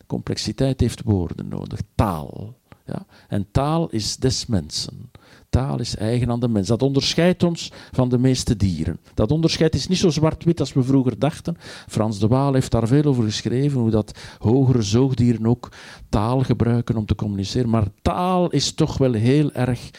[0.05, 2.57] Complexiteit heeft woorden nodig, taal.
[2.85, 3.05] Ja?
[3.27, 5.11] En taal is des mensen.
[5.55, 6.67] Taal is eigen aan de mens.
[6.67, 8.99] Dat onderscheidt ons van de meeste dieren.
[9.13, 11.57] Dat onderscheid is niet zo zwart-wit als we vroeger dachten.
[11.87, 15.71] Frans de Waal heeft daar veel over geschreven, hoe dat hogere zoogdieren ook
[16.09, 17.69] taal gebruiken om te communiceren.
[17.69, 19.89] Maar taal is toch wel heel erg.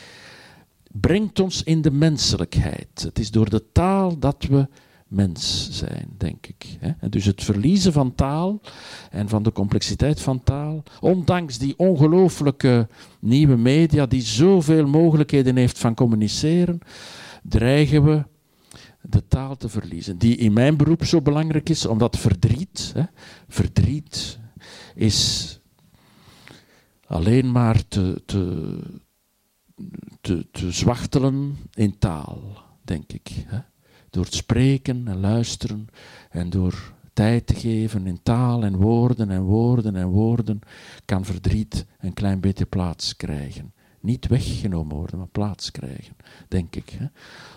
[0.90, 3.02] brengt ons in de menselijkheid.
[3.02, 4.68] Het is door de taal dat we
[5.09, 6.78] mens zijn, denk ik.
[6.80, 8.61] En dus het verliezen van taal
[9.11, 12.88] en van de complexiteit van taal, ondanks die ongelooflijke
[13.20, 16.78] nieuwe media die zoveel mogelijkheden heeft van communiceren,
[17.42, 18.24] dreigen we
[19.02, 20.18] de taal te verliezen.
[20.18, 23.02] Die in mijn beroep zo belangrijk is, omdat verdriet, hè,
[23.48, 24.38] verdriet
[24.94, 25.61] is
[27.07, 28.78] alleen maar te, te,
[30.20, 33.28] te, te zwachtelen in taal, denk ik.
[33.46, 33.59] Hè
[34.16, 35.88] door het spreken en luisteren
[36.30, 40.60] en door tijd te geven in taal en woorden en woorden en woorden,
[41.04, 43.72] kan verdriet een klein beetje plaats krijgen.
[44.00, 46.16] Niet weggenomen worden, maar plaats krijgen,
[46.48, 46.88] denk ik.
[46.88, 47.06] Hè.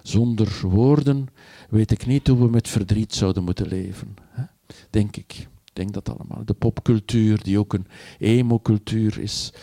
[0.04, 1.28] Zonder woorden
[1.70, 4.16] weet ik niet hoe we met verdriet zouden moeten leven.
[4.30, 4.44] Hè.
[4.90, 5.48] Denk ik.
[5.74, 6.46] Denk dat allemaal.
[6.46, 7.88] De popcultuur, die ook een
[8.18, 9.54] emo-cultuur is,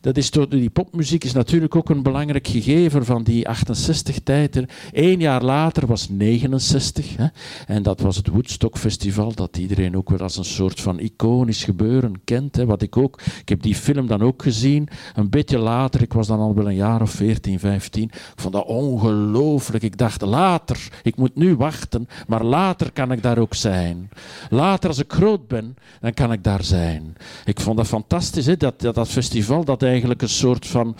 [0.00, 4.64] dat is die popmuziek is natuurlijk ook een belangrijk gegeven van die 68-tijd.
[4.92, 7.16] Eén jaar later was 69.
[7.16, 7.26] Hè?
[7.66, 11.64] En dat was het Woodstock Festival, dat iedereen ook weer als een soort van iconisch
[11.64, 12.56] gebeuren kent.
[12.56, 12.66] Hè?
[12.66, 16.26] Wat ik ook, ik heb die film dan ook gezien, een beetje later, ik was
[16.26, 18.02] dan al wel een jaar of 14, 15.
[18.02, 19.84] Ik vond dat ongelooflijk.
[19.84, 24.08] Ik dacht, later, ik moet nu wachten, maar later kan ik daar ook zijn.
[24.50, 27.16] Later, als ik groot ben, dan kan ik daar zijn.
[27.44, 28.56] Ik vond dat fantastisch, hè?
[28.56, 30.96] Dat, dat, dat festival festival dat eigenlijk een soort van,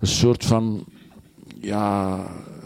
[0.00, 0.84] een soort van
[1.60, 2.18] ja,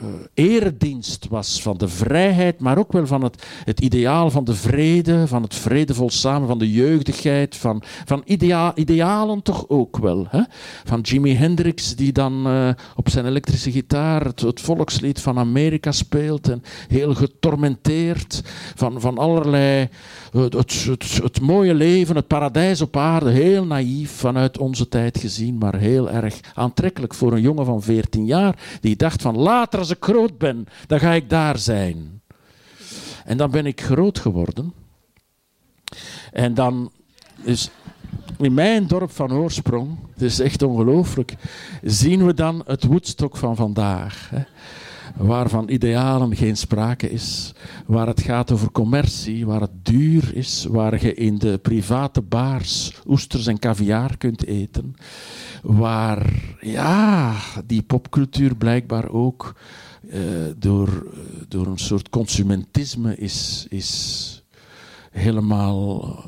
[0.03, 4.55] uh, eredienst was van de vrijheid, maar ook wel van het, het ideaal van de
[4.55, 10.27] vrede, van het vredevol samen, van de jeugdigheid, van, van idea idealen toch ook wel.
[10.29, 10.43] Hè?
[10.85, 15.93] Van Jimi Hendrix, die dan uh, op zijn elektrische gitaar het, het, volkslied van Amerika
[15.93, 18.43] speelt en heel getormenteerd
[18.75, 19.89] van, van allerlei
[20.37, 25.77] het, het, mooie leven, het paradijs op aarde, heel naïef vanuit onze tijd gezien, maar
[25.77, 30.05] heel erg aantrekkelijk voor een jongen van 14 jaar die dacht van later als ik
[30.05, 32.21] groot ben, dan ga ik daar zijn.
[33.25, 34.73] En dan ben ik groot geworden.
[36.33, 36.91] En dan
[37.43, 37.71] is
[38.39, 41.35] in mijn dorp van oorsprong, het is echt ongelooflijk,
[41.83, 44.31] zien we dan het Woodstock van vandaag.
[44.31, 44.43] Hè
[45.17, 47.53] waarvan idealen geen sprake is,
[47.87, 52.93] waar het gaat over commercie, waar het duur is, waar je in de private baars
[53.07, 54.95] oesters en caviar kunt eten,
[55.63, 57.35] waar ja,
[57.67, 59.55] die popcultuur blijkbaar ook
[60.03, 60.21] uh,
[60.59, 61.07] door,
[61.49, 64.43] door een soort consumentisme is, is
[65.11, 66.25] helemaal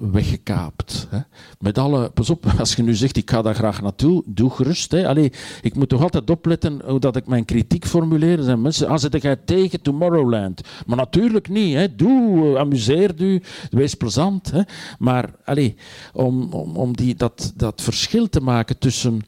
[0.00, 1.06] weggekaapt.
[1.10, 1.18] Hè.
[1.58, 4.90] Met alle, pas op, als je nu zegt ik ga daar graag naartoe, doe gerust.
[4.90, 5.08] Hè.
[5.08, 5.32] Allee,
[5.62, 8.38] ik moet toch altijd opletten hoe dat ik mijn kritiek formuleer.
[8.38, 10.60] Er zijn mensen, ah, zit jij tegen Tomorrowland?
[10.86, 11.74] Maar natuurlijk niet.
[11.74, 11.94] Hè.
[11.94, 14.50] Doe, uh, amuseer u, wees plezant.
[14.50, 14.60] Hè.
[14.98, 15.76] Maar allee,
[16.12, 19.22] om, om, om die, dat, dat verschil te maken tussen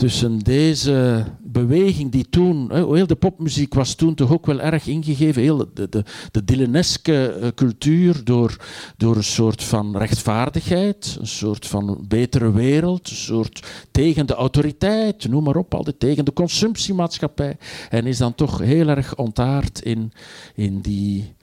[0.00, 5.42] tussen deze beweging die toen, heel de popmuziek was toen toch ook wel erg ingegeven,
[5.42, 8.56] heel de, de, de Dylaneske eh, cultuur, door,
[8.96, 15.28] door een soort van rechtvaardigheid, een soort van betere wereld, een soort tegen de autoriteit,
[15.28, 17.56] noem maar op, altijd tegen de consumptiemaatschappij.
[17.90, 20.12] En is dan toch heel erg ontaard in,
[20.54, 21.34] in die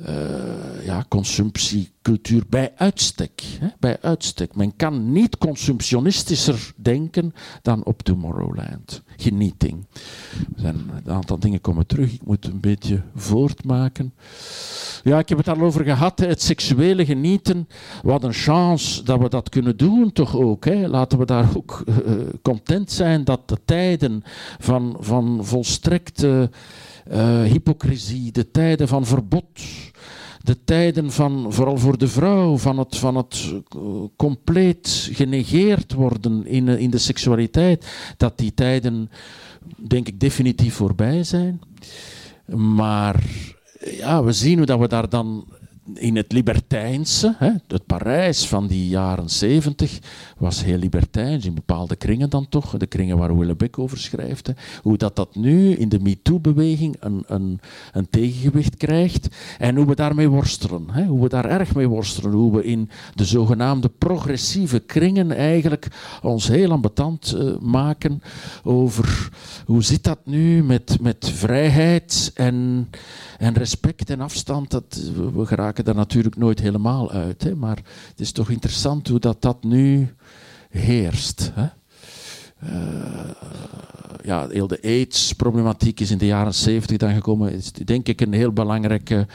[0.00, 4.54] uh, ja, consumptiecultuur bij uitstek, hè, bij uitstek.
[4.54, 9.02] Men kan niet consumptionistischer denken dan op Tomorrowland.
[9.16, 9.86] Genieting.
[10.56, 12.12] Een aantal dingen komen terug.
[12.12, 14.14] Ik moet een beetje voortmaken.
[15.02, 16.18] Ja, ik heb het al over gehad.
[16.18, 17.68] Het seksuele genieten.
[18.02, 20.64] Wat een chance dat we dat kunnen doen, toch ook.
[20.64, 20.88] Hè.
[20.88, 21.94] Laten we daar ook uh,
[22.42, 24.22] content zijn dat de tijden
[24.58, 26.50] van, van volstrekte
[27.44, 29.60] hypocrisie, de tijden van verbod,
[30.42, 33.82] de tijden van, vooral voor de vrouw, van het, van het uh,
[34.16, 37.86] compleet genegeerd worden in, in de seksualiteit,
[38.16, 39.10] dat die tijden,
[39.88, 41.60] denk ik, definitief voorbij zijn.
[42.56, 43.22] Maar
[43.96, 45.46] ja, we zien hoe dat we daar dan
[45.94, 49.98] in het libertijnse, hè, het Parijs van die jaren zeventig,
[50.44, 54.46] was heel libertijns, in bepaalde kringen dan toch, de kringen waar Willebeck over schrijft.
[54.46, 57.60] Hè, hoe dat, dat nu in de MeToo-beweging een, een,
[57.92, 59.28] een, tegengewicht krijgt
[59.58, 60.90] en hoe we daarmee worstelen.
[60.90, 62.32] Hè, hoe we daar erg mee worstelen.
[62.32, 65.88] Hoe we in de zogenaamde progressieve kringen eigenlijk
[66.22, 68.22] ons heel ambetant uh, maken
[68.64, 69.28] over
[69.66, 72.88] hoe zit dat nu met, met vrijheid en,
[73.38, 74.70] en respect en afstand.
[74.70, 77.42] Dat, we geraken daar natuurlijk nooit helemaal uit.
[77.42, 77.76] Hè, maar
[78.08, 80.14] het is toch interessant hoe dat, dat nu
[80.78, 81.52] heerst.
[81.54, 81.66] Hè?
[82.64, 83.30] Uh,
[84.22, 87.52] ja, heel de AIDS-problematiek is in de jaren 70 dan gekomen.
[87.52, 89.26] Is denk ik een heel belangrijke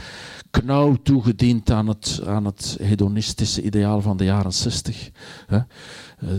[0.52, 5.10] knauw toegediend aan het, aan het hedonistische ideaal van de jaren 60.
[5.48, 5.58] Hè?
[5.58, 5.66] Eh,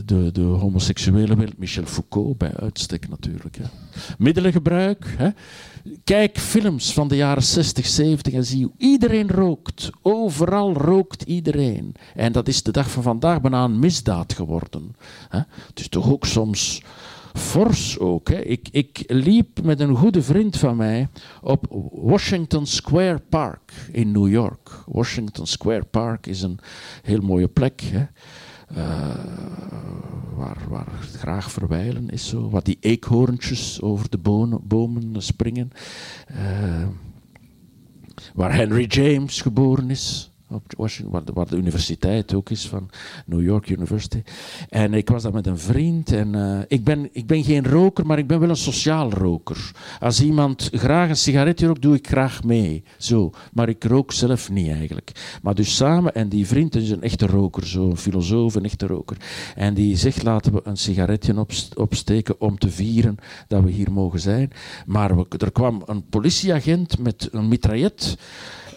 [0.05, 3.57] de, de homoseksuele wereld, Michel Foucault bij uitstek natuurlijk.
[3.57, 3.65] Hè?
[4.19, 5.15] Middelengebruik.
[5.17, 5.29] Hè?
[6.05, 9.91] Kijk films van de jaren 60, 70 en zie hoe iedereen rookt.
[10.03, 11.95] Overal rookt iedereen.
[12.15, 14.97] En dat is de dag van vandaag bijna misdaad geworden.
[15.29, 16.83] Het is toch ook soms
[17.35, 18.29] fors ook.
[18.29, 21.09] Ik, ik liep met een goede vriend van mij
[21.43, 24.71] op Washington Square Park in New York.
[24.87, 26.59] Washington Square Park is een
[27.03, 27.83] heel mooie plek.
[28.77, 29.15] Uh,
[30.41, 32.51] waar, waar graag verwijlen is zo.
[32.51, 35.71] Wat die eekhoorntjes over de bonen, bomen springen.
[36.27, 36.87] Eh,
[38.35, 42.91] waar Henry James geboren is op Washington, waar de, universiteit ook is van
[43.27, 44.23] New York University.
[44.69, 46.13] En ik was daar met een vriend.
[46.13, 49.71] En uh, ik, ben, ik ben geen roker, maar ik ben wel een sociaal roker.
[50.01, 52.85] Als iemand graag een sigaretje rookt, doe ik graag mee.
[52.99, 53.31] Zo.
[53.53, 55.39] Maar ik rook zelf niet eigenlijk.
[55.43, 59.17] Maar dus samen, en die vriend is een echte roker, een filosoof, een echte roker.
[59.55, 63.17] En die zegt: laten we een sigaretje opsteken om te vieren
[63.49, 64.51] dat we hier mogen zijn.
[64.87, 68.19] Maar er kwam een politieagent met een mitraillet.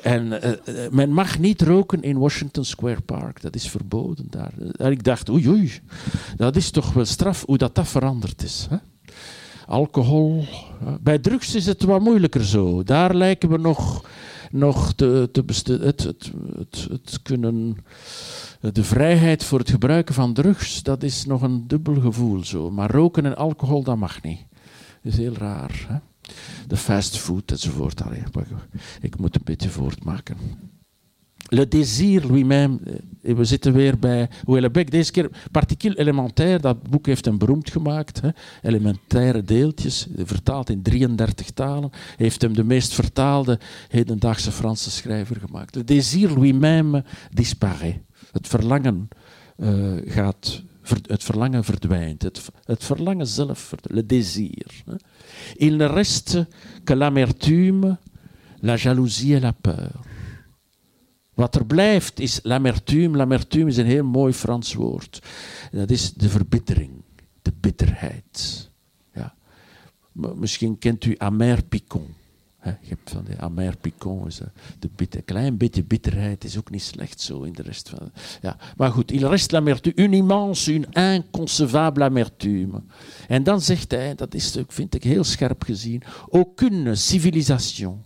[0.04, 3.41] En uh, men mag niet roken in Washington Square Park.
[3.41, 4.54] Dat is verboden daar.
[4.76, 5.72] En ik dacht, oei oei,
[6.36, 8.68] dat is toch wel straf hoe dat, dat veranderd is.
[8.70, 8.78] Hè?
[9.68, 10.45] Alcohol.
[11.01, 12.84] Bij drugs is het wat moeilijker zo.
[12.84, 14.06] Daar lijken we nog,
[14.51, 17.78] nog te, te het, het, het, het kunnen
[18.72, 22.72] de vrijheid voor het gebruiken van drugs, dat is nog een dubbel gevoel zo.
[22.72, 24.45] Maar roken en alcohol, dat mag niet.
[25.01, 25.86] Dat is heel raar.
[25.88, 25.97] Hè?
[26.68, 28.02] De fastfood enzovoort.
[29.02, 30.38] Ik moet een beetje voortmaken.
[31.54, 32.80] Le désir lui-même,
[33.22, 37.70] eh, we zitten weer bij Houellebecq, deze keer particule elementair, dat boek heeft hem beroemd
[37.70, 38.22] gemaakt.
[38.22, 38.30] Hè?
[38.62, 45.76] Elementaire deeltjes, vertaald in 33 talen, heeft hem de meest vertaalde hedendaagse Franse schrijver gemaakt.
[45.76, 48.02] Le désir lui-même disparaît.
[48.32, 49.08] Het verlangen
[49.58, 50.62] uh, gaat,
[51.08, 52.22] het verlangen verdwijnt.
[52.22, 54.84] Het, het verlangen zelf, le désir.
[55.56, 56.48] Il ne reste
[56.84, 57.98] que l'amertume,
[58.60, 60.00] la jalousie et la peur.
[61.34, 63.18] Wat er blijft is l'amertume.
[63.18, 65.22] L'amertume is een heel mooi Frans woord.
[65.72, 67.04] Dat is de verbittering,
[67.42, 68.70] de bitterheid.
[69.14, 69.36] Ja.
[70.12, 72.16] Misschien kent u amer picon.
[72.64, 74.28] Je hebt van de amer picon,
[74.80, 78.11] de bitter, klein beetje bitterheid is ook niet slecht zo in de rest van.
[78.41, 78.57] Ja.
[78.78, 82.82] Maar goed, il reste l'amertume, une immense, une inconcevable amertume.
[83.28, 88.03] En dan zegt hij, dat is, vind ik heel scherp gezien, aucune civilisation,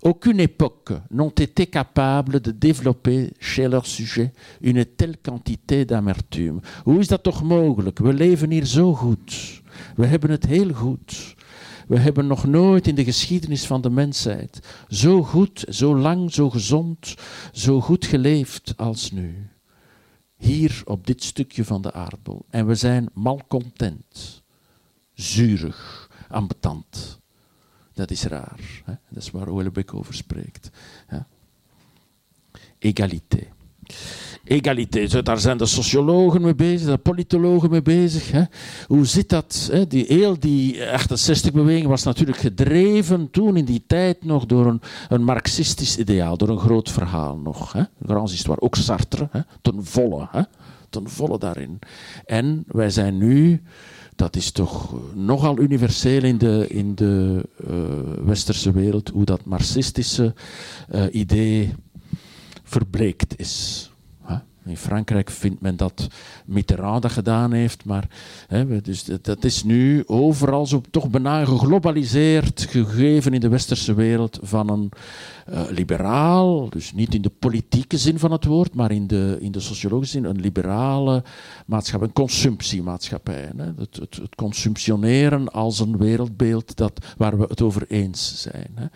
[0.00, 6.60] aucune époque n'ont été capables de développer chez leur sujet une telle quantité d'amertume.
[6.84, 7.98] Hoe is dat toch mogelijk?
[7.98, 9.62] We leven hier zo goed.
[9.96, 11.36] We hebben het heel goed.
[11.88, 16.50] We hebben nog nooit in de geschiedenis van de mensheid zo goed, zo lang, zo
[16.50, 17.14] gezond,
[17.52, 19.48] zo goed geleefd als nu.
[20.36, 22.44] Hier op dit stukje van de aardbol.
[22.50, 24.42] En we zijn malcontent,
[25.14, 27.20] zurig, ambetant.
[27.92, 28.82] Dat is raar.
[28.84, 28.94] Hè?
[29.08, 30.70] Dat is waar Houellebecq over spreekt.
[31.10, 31.26] Ja.
[32.78, 33.46] Egalité
[34.48, 35.24] egaliteit.
[35.24, 38.30] Daar zijn de sociologen mee bezig, de politologen mee bezig.
[38.30, 38.42] Hè.
[38.86, 39.68] Hoe zit dat?
[39.72, 39.86] Hè?
[39.86, 45.24] Die, heel die 68-beweging was natuurlijk gedreven toen in die tijd nog door een, een
[45.24, 47.72] marxistisch ideaal, door een groot verhaal nog.
[47.72, 47.82] Hè.
[48.06, 49.40] Grand histoire, ook Sartre, hè?
[49.62, 50.28] ten volle.
[50.30, 50.42] Hè?
[51.04, 51.78] Volle daarin.
[52.24, 53.62] En wij zijn nu
[54.18, 60.34] dat is toch nogal universeel in de, in de uh, westerse wereld, hoe dat marxistische
[60.94, 61.74] uh, idee
[62.62, 63.87] verbleekt is.
[64.68, 66.06] In Frankrijk vindt men dat
[66.46, 68.08] Mitterrand gedaan heeft, maar
[68.48, 74.38] hè, dus dat is nu overal zo toch bijna geglobaliseerd gegeven in de westerse wereld
[74.42, 74.90] van een
[75.52, 79.52] uh, liberaal, dus niet in de politieke zin van het woord, maar in de, in
[79.52, 81.22] de sociologische zin, een liberale
[81.66, 83.50] maatschappij, een consumptiemaatschappij.
[83.56, 83.64] Hè?
[83.64, 88.70] Het, het, het, consumptioneren als een wereldbeeld dat, waar we het over eens zijn.
[88.74, 88.86] Hè?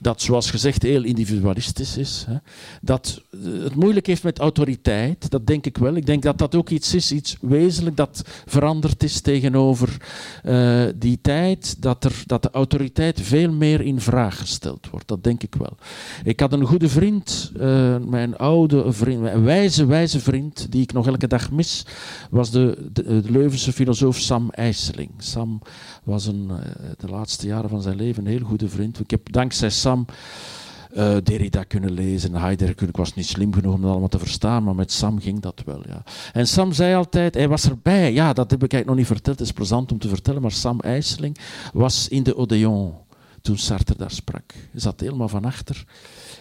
[0.00, 2.24] Dat, zoals gezegd, heel individualistisch is.
[2.28, 2.36] Hè?
[2.80, 5.94] Dat het moeilijk heeft met autoriteit, dat denk ik wel.
[5.94, 9.96] Ik denk dat dat ook iets is, iets wezenlijk dat veranderd is tegenover
[10.44, 15.08] uh, die tijd, dat, er, dat de autoriteit veel meer in vraag gesteld wordt.
[15.08, 15.76] Dat denk ik wel.
[16.24, 20.92] Ik had een goede vriend, uh, mijn oude vriend, mijn wijze, wijze vriend, die ik
[20.92, 21.86] nog elke dag mis,
[22.30, 25.10] was de, de, Leuvense filosoof Sam IJsseling.
[25.18, 25.62] Sam
[26.04, 26.56] was een, uh,
[26.96, 29.00] de laatste jaren van zijn leven een heel goede vriend.
[29.00, 30.06] Ik heb dankzij Sam
[30.94, 32.88] uh, Derrida kunnen lezen, Heidegger.
[32.88, 35.62] Ik was niet slim genoeg om dat allemaal te verstaan, maar met Sam ging dat
[35.64, 35.82] wel.
[35.86, 36.02] Ja.
[36.32, 38.12] En Sam zei altijd, hij was erbij.
[38.12, 39.38] Ja, dat heb ik eigenlijk nog niet verteld.
[39.38, 41.38] Het is plezant om te vertellen, maar Sam IJsseling
[41.72, 42.94] was in de Odeon
[43.42, 44.52] toen Sartre daar sprak.
[44.70, 45.84] Hij zat helemaal van achter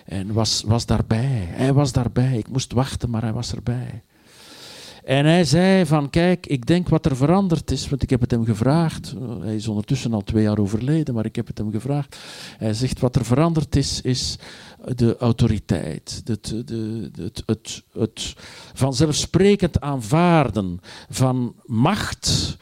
[0.05, 1.47] en was, was daarbij.
[1.49, 2.37] Hij was daarbij.
[2.37, 4.03] Ik moest wachten, maar hij was erbij.
[5.03, 8.31] En hij zei van, kijk, ik denk wat er veranderd is, want ik heb het
[8.31, 9.15] hem gevraagd.
[9.41, 12.17] Hij is ondertussen al twee jaar overleden, maar ik heb het hem gevraagd.
[12.57, 14.37] Hij zegt, wat er veranderd is, is
[14.95, 16.21] de autoriteit.
[16.25, 16.49] Het,
[17.15, 18.33] het, het, het
[18.73, 20.79] vanzelfsprekend aanvaarden
[21.09, 22.57] van macht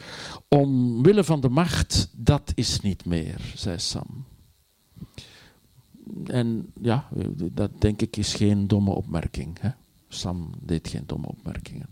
[0.50, 4.26] omwille van de macht, dat is niet meer, zei Sam.
[6.26, 7.10] En ja,
[7.52, 9.60] dat denk ik is geen domme opmerking.
[9.60, 9.70] Hè?
[10.10, 11.88] Sam deed geen domme opmerkingen.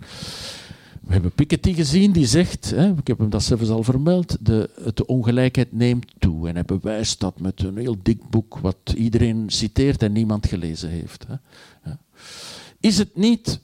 [1.01, 4.91] We hebben Piketty gezien die zegt, hè, ik heb hem dat zelfs al vermeld, de,
[4.93, 6.47] de ongelijkheid neemt toe.
[6.47, 10.89] En hij bewijst dat met een heel dik boek wat iedereen citeert en niemand gelezen
[10.89, 11.26] heeft.
[11.28, 11.36] Hè.
[12.80, 13.59] Is het niet,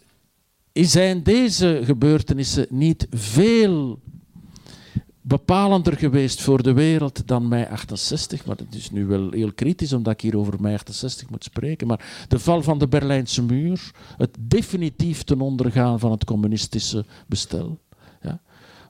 [0.74, 4.00] zijn deze gebeurtenissen niet veel
[5.24, 8.46] bepalender geweest voor de wereld dan mei 68.
[8.46, 11.88] Maar het is nu wel heel kritisch omdat ik hier over mei 68 moet spreken.
[11.88, 17.80] Maar de val van de Berlijnse muur, het definitief ten ondergaan van het communistische bestel.
[18.22, 18.42] Ja,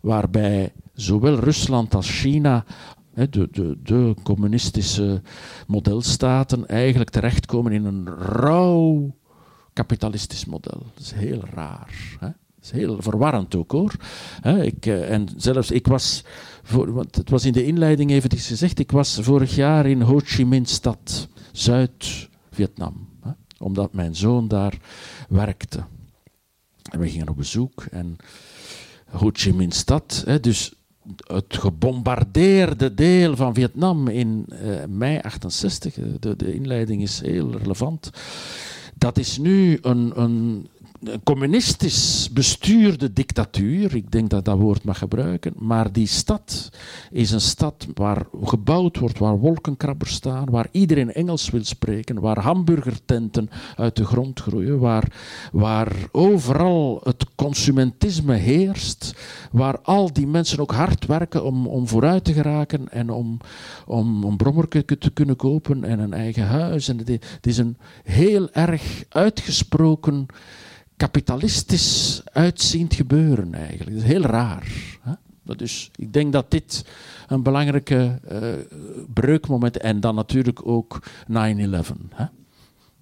[0.02, 2.66] waarbij zowel Rusland als China,
[3.14, 5.22] de, de, de communistische
[5.68, 9.16] modelstaten, eigenlijk terechtkomen in een rauw
[9.74, 10.84] kapitalistisch model.
[10.94, 12.18] Dat is heel raar.
[12.20, 12.30] Hè?
[12.64, 13.96] Is heel verwarrend ook hoor.
[14.62, 16.24] ik, eh, en zelfs ik was,
[16.70, 20.46] want het was in de inleiding even gezegd, ik was vorig jaar in Ho Chi
[20.46, 23.08] Minh stad, Zuid-Vietnam.
[23.58, 24.78] Omdat mijn zoon daar
[25.30, 25.84] werkte.
[26.92, 28.16] En we gingen op bezoek en
[29.10, 30.74] Ho Chi Minh stad, dus
[31.28, 38.10] het gebombardeerde deel van Vietnam in uh, mei 68, de, de inleiding is heel relevant.
[38.96, 40.68] Dat is nu een, een
[41.04, 46.70] een communistisch bestuurde dictatuur, ik denk dat dat woord mag gebruiken, maar die stad
[47.12, 52.40] is een stad waar gebouwd wordt, waar wolkenkrabbers staan, waar iedereen Engels wil spreken, waar
[52.40, 55.16] hamburgertenten uit de grond groeien, waar,
[55.52, 59.16] waar overal het consumentisme heerst,
[59.52, 63.40] waar al die mensen ook hard werken om, om vooruit te geraken en om,
[63.86, 66.88] om een brommer te kunnen kopen en een eigen huis.
[66.88, 70.28] En het is een heel erg uitgesproken
[71.04, 73.90] kapitalistisch uitziend gebeuren eigenlijk.
[73.90, 74.68] Dat is heel raar.
[75.02, 75.14] Hè?
[75.56, 76.86] Dus ik denk dat dit
[77.28, 78.40] een belangrijke uh,
[79.14, 81.36] breukmoment en dan natuurlijk ook 9-11.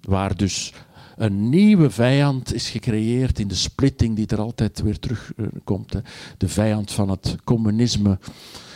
[0.00, 0.72] Waar dus
[1.16, 5.94] een nieuwe vijand is gecreëerd in de splitting die er altijd weer terugkomt.
[6.38, 8.18] De vijand van het communisme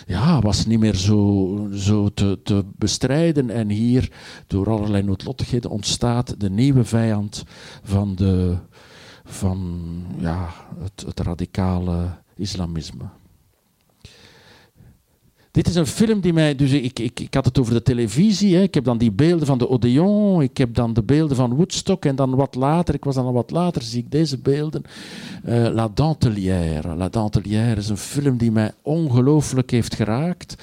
[0.07, 3.51] ja, was niet meer zo, zo te, te bestrijden.
[3.51, 4.11] En hier,
[4.47, 7.45] door allerlei noodlottigheden, ontstaat de nieuwe vijand
[7.83, 8.57] van de
[9.27, 9.81] van
[10.19, 10.49] ja,
[10.83, 13.05] het, radicale islamisme.
[15.51, 16.55] Dit is een film die mij.
[16.55, 18.57] Dus ik, ik, ik had het over de televisie.
[18.57, 18.63] Hè.
[18.63, 20.43] Ik heb dan die beelden van de Odeon.
[20.43, 22.05] Ik heb dan de beelden van Woodstock.
[22.05, 24.83] En dan wat later, ik was dan al wat later, zie ik deze beelden.
[25.49, 26.95] Uh, La Dentelière.
[26.95, 30.63] La Dentelière is een film die mij ongelooflijk heeft geraakt.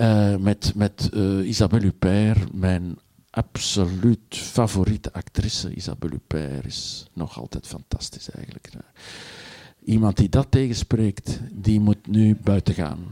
[0.00, 2.96] Uh, met met uh, Isabelle Huppert, mijn
[3.34, 8.68] absoluut favoriete actrice, Isabelle Huppert, is nog altijd fantastisch eigenlijk.
[9.84, 13.06] Iemand die dat tegenspreekt, die moet nu buiten gaan.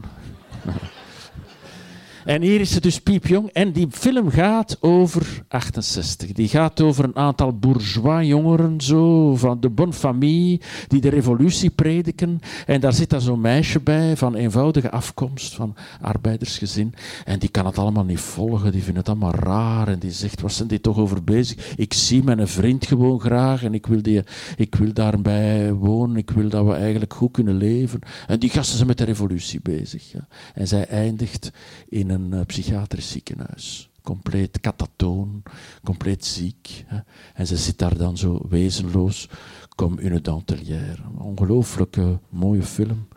[2.25, 3.49] En hier is ze dus piepjong.
[3.49, 6.31] En die film gaat over 68.
[6.31, 11.69] Die gaat over een aantal bourgeois jongeren, zo, van de bonne famille, die de revolutie
[11.69, 12.39] prediken.
[12.65, 16.93] En daar zit dan zo'n meisje bij, van eenvoudige afkomst, van arbeidersgezin.
[17.25, 19.87] En die kan het allemaal niet volgen, die vindt het allemaal raar.
[19.87, 21.73] En die zegt, wat zijn die toch over bezig?
[21.75, 24.21] Ik zie mijn vriend gewoon graag en ik wil, die,
[24.55, 26.17] ik wil daarbij wonen.
[26.17, 27.99] Ik wil dat we eigenlijk goed kunnen leven.
[28.27, 30.11] En die gasten zijn met de revolutie bezig.
[30.11, 30.27] Ja.
[30.53, 31.51] En zij eindigt
[31.89, 33.89] in een uh, psychiatrisch ziekenhuis.
[34.01, 35.43] Compleet katatoon,
[35.83, 36.83] compleet ziek.
[36.87, 36.99] Hè.
[37.33, 39.29] En ze zit daar dan zo wezenloos,
[39.75, 41.01] comme une dentelière.
[41.17, 43.07] Ongelooflijke mooie film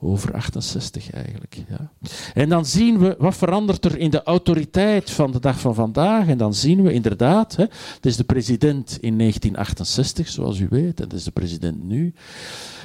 [0.00, 1.64] over 68 eigenlijk.
[1.68, 1.90] Ja.
[2.34, 6.26] En dan zien we wat verandert er in de autoriteit van de dag van vandaag.
[6.28, 10.98] En dan zien we inderdaad, hè, het is de president in 1968, zoals u weet,
[10.98, 12.14] en het is de president nu.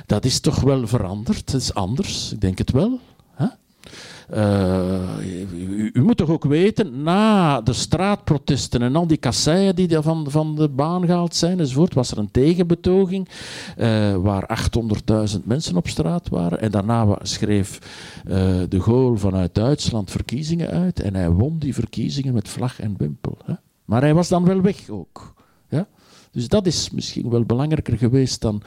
[0.05, 2.99] Dat is toch wel veranderd, het is anders, ik denk het wel.
[4.33, 10.01] Uh, u, u, moet toch ook weten, na de straatprotesten en al die kasseien die
[10.01, 13.29] van, van de baan gehaald zijn enzovoort, was er een tegenbetoging
[13.77, 14.69] uh, waar
[15.35, 16.61] 800.000 mensen op straat waren.
[16.61, 17.79] En daarna schreef
[18.27, 18.33] uh,
[18.69, 23.37] de Gaulle vanuit Duitsland verkiezingen uit en hij won die verkiezingen met vlag en wimpel.
[23.45, 23.53] Hè.
[23.85, 25.33] Maar hij was dan wel weg ook.
[25.69, 25.87] Ja?
[26.33, 28.61] Dus dat is misschien wel belangrijker geweest dan,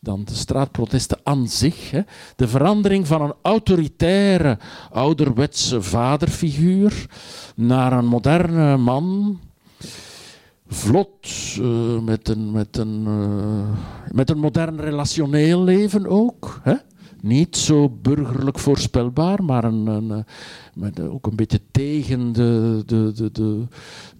[0.00, 1.90] dan de straatprotesten aan zich.
[1.90, 2.00] Hè.
[2.36, 4.58] De verandering van een autoritaire,
[4.90, 7.06] ouderwetse vaderfiguur
[7.56, 9.38] naar een moderne man.
[10.66, 11.26] Vlot,
[11.58, 16.60] uh, met, een, met, een, uh, met een modern relationeel leven ook.
[16.62, 16.74] Hè
[17.22, 20.18] niet zo burgerlijk voorspelbaar, maar een, een, eh,
[20.74, 23.66] met ook een beetje tegen de, de, de, de,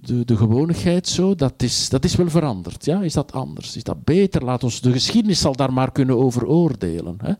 [0.00, 1.08] de, de gewonigheid.
[1.08, 1.34] Zo.
[1.34, 2.84] Dat, is, dat is wel veranderd.
[2.84, 3.02] Ja?
[3.02, 3.76] Is dat anders?
[3.76, 4.44] Is dat beter?
[4.44, 7.16] Laat ons, de geschiedenis zal daar maar kunnen over oordelen.
[7.22, 7.32] Hè?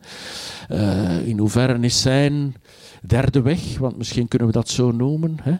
[0.69, 2.55] Uh, in hoeverre is zijn
[3.01, 5.37] derde weg, want misschien kunnen we dat zo noemen.
[5.41, 5.55] Hè.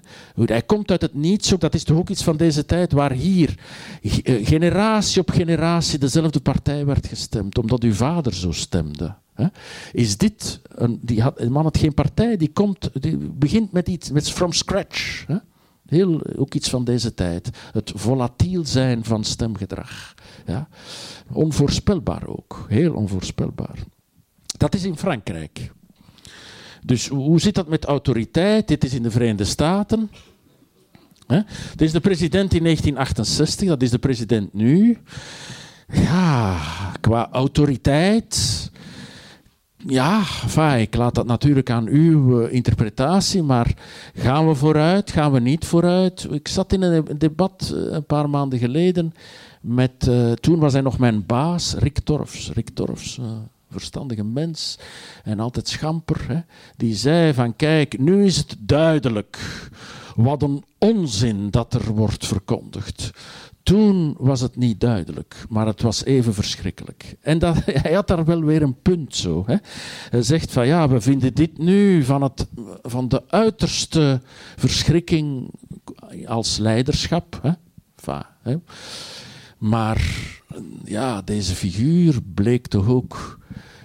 [0.45, 3.11] Hij komt uit het niets, ook dat is toch ook iets van deze tijd, waar
[3.11, 3.57] hier
[4.01, 9.15] eh, generatie op generatie dezelfde partij werd gestemd, omdat uw vader zo stemde.
[9.33, 9.47] Hè.
[9.91, 14.11] Is dit, een, die had, man had geen partij, die, komt, die begint met iets,
[14.11, 15.23] met from scratch.
[15.27, 15.37] Hè.
[15.85, 17.49] Heel, ook iets van deze tijd.
[17.71, 20.13] Het volatiel zijn van stemgedrag.
[20.45, 20.67] Ja.
[21.31, 23.79] Onvoorspelbaar ook, heel onvoorspelbaar.
[24.57, 25.71] Dat is in Frankrijk.
[26.85, 28.67] Dus hoe zit dat met autoriteit?
[28.67, 30.09] Dit is in de Verenigde Staten.
[31.75, 34.97] Dit is de president in 1968, dat is de president nu.
[35.87, 36.57] Ja,
[37.01, 38.69] qua autoriteit.
[39.85, 40.23] Ja,
[40.77, 43.73] ik laat dat natuurlijk aan uw eh, interpretatie, maar
[44.15, 46.27] gaan we vooruit, gaan we niet vooruit?
[46.31, 49.13] Ik zat in een debat eh, een paar maanden geleden
[49.61, 52.51] met, uh, toen was hij nog mijn baas, Rick Torfs.
[52.73, 53.19] Torfs,
[53.71, 54.79] verstandige mens
[55.23, 56.39] en altijd schamper, hè,
[56.77, 59.39] die zei van kijk, nu is het duidelijk
[60.15, 63.11] wat een onzin dat er wordt verkondigd.
[63.63, 67.15] Toen was het niet duidelijk, maar het was even verschrikkelijk.
[67.21, 69.43] En dat, hij had daar wel weer een punt zo.
[69.45, 69.55] Hè.
[70.09, 72.47] Hij zegt van ja, we vinden dit nu van, het,
[72.81, 74.21] van de uiterste
[74.55, 75.53] verschrikking
[76.25, 77.39] als leiderschap.
[77.41, 77.51] Hè.
[78.41, 78.55] Hè.
[79.57, 80.01] Maar
[80.83, 83.39] ja, deze figuur bleek toch ook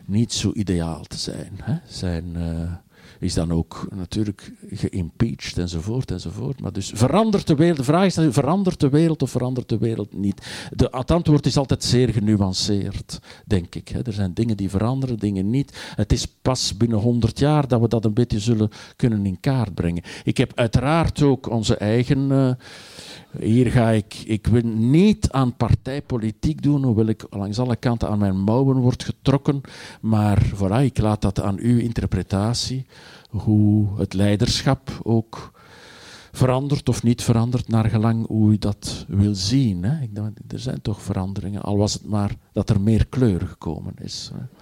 [0.06, 1.52] niet zo ideaal te zijn.
[1.62, 1.76] Hè.
[1.86, 2.72] Zijn, uh,
[3.20, 6.60] is dan ook natuurlijk geïmpeached enzovoort enzovoort.
[6.60, 7.76] Maar dus verandert de wereld?
[7.76, 10.46] De vraag is verandert de wereld of verandert de wereld niet?
[10.70, 13.88] De, het antwoord is altijd zeer genuanceerd, denk ik.
[13.88, 14.02] Hè.
[14.02, 15.92] Er zijn dingen die veranderen, dingen niet.
[15.94, 19.74] Het is pas binnen 100 jaar dat we dat een beetje zullen kunnen in kaart
[19.74, 20.02] brengen.
[20.24, 22.30] Ik heb uiteraard ook onze eigen...
[22.30, 22.50] Uh,
[23.40, 28.18] hier ga ik, ik wil niet aan partijpolitiek doen, hoewel ik langs alle kanten aan
[28.18, 29.60] mijn mouwen word getrokken.
[30.00, 32.86] Maar voilà, ik laat dat aan uw interpretatie,
[33.30, 35.54] hoe het leiderschap ook
[36.32, 39.84] verandert of niet verandert, naar gelang hoe u dat wil zien.
[39.84, 40.02] Hè.
[40.02, 43.94] Ik denk, er zijn toch veranderingen, al was het maar dat er meer kleur gekomen
[43.98, 44.30] is.
[44.34, 44.55] Hè.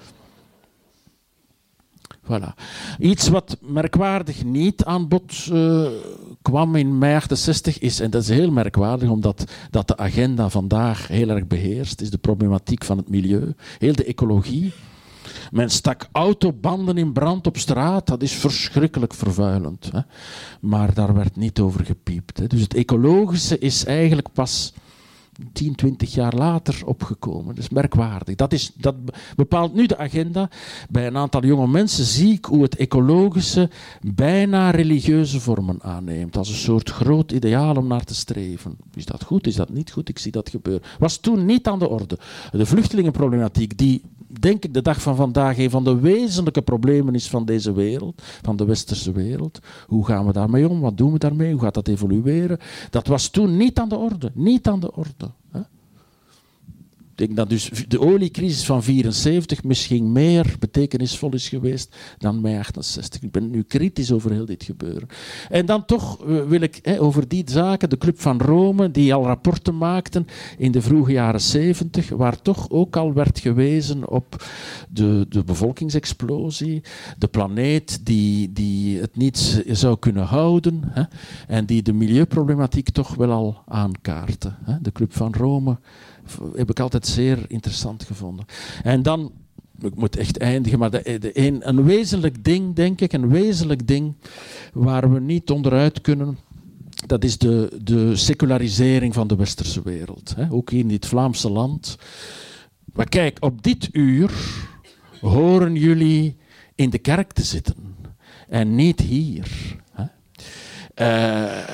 [2.24, 2.54] Voilà.
[2.98, 5.86] Iets wat merkwaardig niet aan bod uh,
[6.42, 11.08] kwam in mei 68 is, en dat is heel merkwaardig omdat dat de agenda vandaag
[11.08, 14.72] heel erg beheerst, is de problematiek van het milieu, heel de ecologie.
[15.50, 19.90] Men stak autobanden in brand op straat, dat is verschrikkelijk vervuilend.
[19.92, 20.00] Hè.
[20.60, 22.38] Maar daar werd niet over gepiept.
[22.38, 22.46] Hè.
[22.46, 24.72] Dus het ecologische is eigenlijk pas
[25.52, 27.54] 10, 20 jaar later opgekomen.
[27.54, 28.34] Dat is merkwaardig.
[28.34, 28.94] Dat, is, dat
[29.36, 30.50] bepaalt nu de agenda.
[30.90, 33.70] Bij een aantal jonge mensen zie ik hoe het ecologische
[34.00, 36.36] bijna religieuze vormen aanneemt.
[36.36, 38.76] Als een soort groot ideaal om naar te streven.
[38.94, 39.46] Is dat goed?
[39.46, 40.08] Is dat niet goed?
[40.08, 40.88] Ik zie dat gebeuren.
[40.98, 42.18] Was toen niet aan de orde.
[42.52, 44.02] De vluchtelingenproblematiek, die
[44.40, 48.22] denk ik de dag van vandaag een van de wezenlijke problemen is van deze wereld,
[48.42, 49.58] van de westerse wereld.
[49.86, 50.80] Hoe gaan we daarmee om?
[50.80, 51.52] Wat doen we daarmee?
[51.52, 52.58] Hoe gaat dat evolueren?
[52.90, 54.30] Dat was toen niet aan de orde.
[54.34, 55.30] Niet aan de orde.
[55.50, 55.60] Hè?
[57.14, 62.58] Ik denk dat dus de oliecrisis van 74 misschien meer betekenisvol is geweest dan mei
[62.58, 63.22] 68.
[63.22, 65.08] Ik ben nu kritisch over heel dit gebeuren.
[65.48, 69.24] En dan toch eh, wil ik over die zaken, de Club van Rome, die al
[69.24, 70.26] rapporten maakten
[70.58, 74.44] in de vroege jaren 70, waar toch ook al werd gewezen op
[74.88, 76.82] de, de bevolkingsexplosie,
[77.18, 81.02] de planeet die, die het niet zou kunnen houden hè,
[81.46, 84.56] en die de milieuproblematiek toch wel al aankaarten.
[84.64, 84.80] Hè.
[84.80, 85.78] De Club van Rome
[86.54, 88.44] heb ik altijd zeer interessant gevonden.
[88.82, 89.32] En dan,
[89.80, 94.14] ik moet echt eindigen, maar de, een, een wezenlijk ding, denk ik, een wezenlijk ding
[94.72, 96.38] waar we niet onderuit kunnen,
[97.06, 100.34] dat is de, de secularisering van de westerse wereld.
[100.36, 100.50] Hè.
[100.50, 101.98] Ook in dit Vlaamse land.
[102.92, 104.32] Maar kijk, op dit uur
[105.20, 106.36] horen jullie
[106.74, 107.96] in de kerk te zitten
[108.48, 109.76] en niet hier.
[109.92, 110.04] Hè.
[110.96, 111.68] Uh,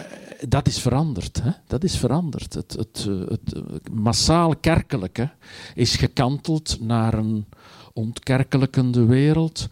[0.48, 1.42] dat is veranderd.
[1.42, 1.50] Hè?
[1.66, 2.54] Dat is veranderd.
[2.54, 5.30] Het, het, het, massaal kerkelijke
[5.74, 7.46] is gekanteld naar een
[7.92, 9.68] ontkerkelijkende wereld.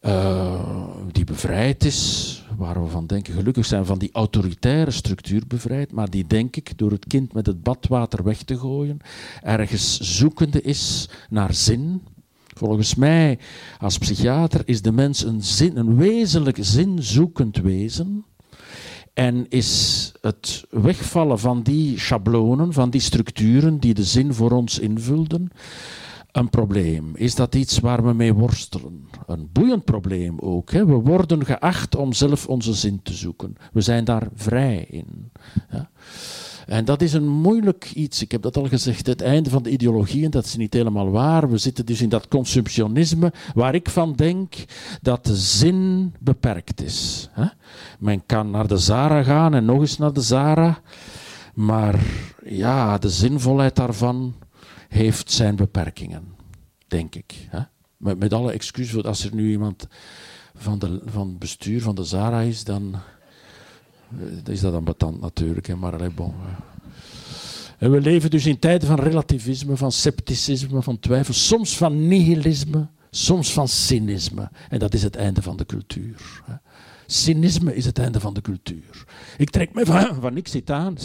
[0.00, 5.92] Uh, die bevrijd is, waar we van denken, gelukkig zijn van die autoritaire structuur bevrijd,
[5.92, 8.98] maar die denk ik door het kind met het badwater weg te gooien,
[9.42, 12.02] ergens zoekende is naar zin.
[12.56, 13.38] Volgens mij,
[13.78, 18.24] als psychiater, is de mens een, zin, een wezenlijk zinzoekend wezen.
[19.20, 24.78] En is het wegvallen van die schablonen, van die structuren die de zin voor ons
[24.78, 25.50] invulden,
[26.32, 27.16] een probleem?
[27.16, 29.08] Is dat iets waar we mee worstelen?
[29.26, 30.70] Een boeiend probleem ook.
[30.70, 33.56] We worden geacht om zelf onze zin te zoeken.
[33.72, 35.32] We zijn daar vrij in.
[35.70, 35.90] Ja?
[36.70, 38.22] En dat is een moeilijk iets.
[38.22, 39.06] Ik heb dat al gezegd.
[39.06, 41.50] Het einde van de ideologie, en dat is niet helemaal waar.
[41.50, 44.54] We zitten dus in dat consumptionisme, waar ik van denk
[45.02, 47.28] dat de zin beperkt is.
[47.98, 50.80] Men kan naar de Zara gaan en nog eens naar de Zara.
[51.54, 52.00] Maar
[52.44, 54.34] ja, de zinvolheid daarvan
[54.88, 56.24] heeft zijn beperkingen,
[56.86, 57.48] denk ik.
[57.96, 59.86] Met, met alle excuses, als er nu iemand
[60.54, 62.94] van, de, van het bestuur van de Zara is, dan
[64.44, 65.66] is dat ambetant natuurlijk.
[65.66, 66.34] Hè, maar allez, bon.
[67.78, 72.88] En we leven dus in tijden van relativisme, van scepticisme, van twijfel, soms van nihilisme,
[73.10, 74.50] soms van cynisme.
[74.68, 76.42] En dat is het einde van de cultuur.
[77.06, 79.04] Cynisme is het einde van de cultuur.
[79.36, 80.98] Ik trek me van, van niks zit aan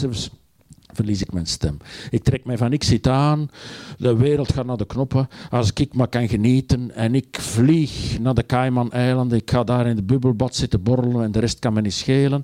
[0.92, 1.76] verlies ik mijn stem.
[2.10, 3.50] Ik trek mij van niks zit aan,
[3.98, 5.28] de wereld gaat naar de knoppen.
[5.50, 9.96] Als ik maar kan genieten en ik vlieg naar de Cayman-eilanden, ik ga daar in
[9.96, 12.42] de bubbelbad zitten borrelen en de rest kan me niet schelen.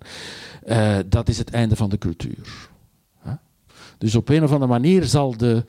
[0.67, 2.71] Uh, dat is het einde van de cultuur.
[4.03, 5.65] Dus op een of andere manier zal de,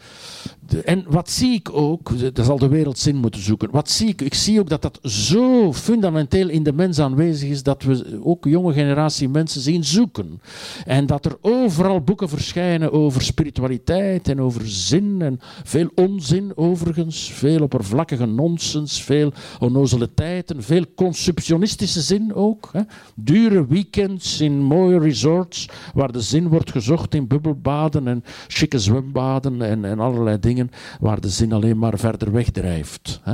[0.85, 2.35] En wat zie ik ook?
[2.35, 3.71] Daar zal de wereld zin moeten zoeken.
[3.71, 4.21] Wat zie ik?
[4.21, 8.45] Ik zie ook dat dat zo fundamenteel in de mens aanwezig is dat we ook
[8.45, 10.41] jonge generatie mensen zien zoeken.
[10.85, 15.21] En dat er overal boeken verschijnen over spiritualiteit en over zin.
[15.21, 17.31] En veel onzin overigens.
[17.31, 19.01] Veel oppervlakkige nonsens.
[19.01, 20.63] Veel onnozele tijden.
[20.63, 22.69] Veel consumptionistische zin ook.
[22.71, 22.81] Hè.
[23.15, 29.61] Dure weekends in mooie resorts waar de zin wordt gezocht in bubbelbaden en chique zwembaden
[29.61, 30.52] en, en allerlei dingen
[30.99, 33.19] waar de zin alleen maar verder wegdrijft.
[33.23, 33.33] Hè?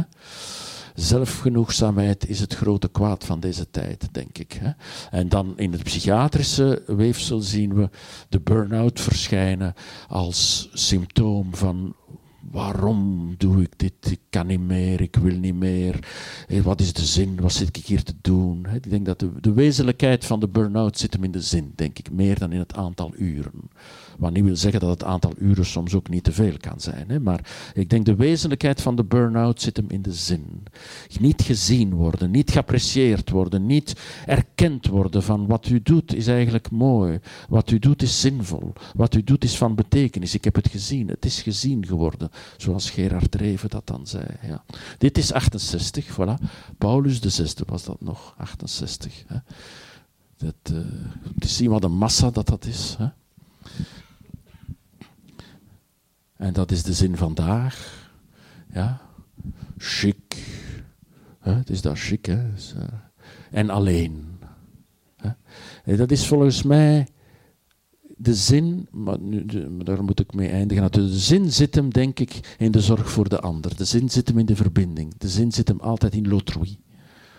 [0.95, 4.59] Zelfgenoegzaamheid is het grote kwaad van deze tijd, denk ik.
[4.61, 4.71] Hè?
[5.11, 7.89] En dan in het psychiatrische weefsel zien we
[8.29, 9.73] de burn-out verschijnen
[10.07, 11.95] als symptoom van
[12.51, 13.93] waarom doe ik dit?
[14.11, 15.99] Ik kan niet meer, ik wil niet meer.
[16.63, 17.41] Wat is de zin?
[17.41, 18.65] Wat zit ik hier te doen?
[18.73, 21.99] Ik denk dat de, de wezenlijkheid van de burn-out zit hem in de zin, denk
[21.99, 23.69] ik, meer dan in het aantal uren.
[24.19, 27.09] Wat niet wil zeggen dat het aantal uren soms ook niet te veel kan zijn.
[27.09, 27.19] Hè?
[27.19, 30.63] Maar ik denk de wezenlijkheid van de burn-out zit hem in de zin.
[31.19, 33.93] Niet gezien worden, niet geapprecieerd worden, niet
[34.25, 37.19] erkend worden van wat u doet is eigenlijk mooi.
[37.49, 38.73] Wat u doet is zinvol.
[38.95, 40.33] Wat u doet is van betekenis.
[40.33, 41.07] Ik heb het gezien.
[41.07, 42.29] Het is gezien geworden.
[42.57, 44.25] Zoals Gerard Reven dat dan zei.
[44.47, 44.63] Ja.
[44.97, 46.45] Dit is 68, voilà.
[46.77, 49.23] Paulus de zesde was dat nog, 68.
[49.27, 49.37] Hè.
[50.37, 50.79] Dat, uh,
[51.39, 52.95] zien wat een massa dat dat is.
[52.97, 53.07] Hè.
[56.39, 58.07] En dat is de zin vandaag.
[58.73, 59.01] Ja,
[59.77, 60.37] chic.
[61.39, 62.43] Het is dat chic, hè.
[62.43, 62.83] Eh,
[63.51, 64.27] en alleen.
[65.83, 67.07] En dat is volgens mij
[68.17, 69.45] de zin, maar, nu,
[69.77, 70.91] daar moet ik mee eindigen.
[70.91, 73.75] De zin zit hem, denk ik, in de zorg voor de ander.
[73.75, 75.17] De zin zit hem in de verbinding.
[75.17, 76.79] De zin zit hem altijd in l'autrui.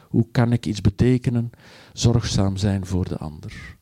[0.08, 1.50] Hoe kan ik iets betekenen?
[1.92, 3.78] Zorgzaam zijn voor de ander.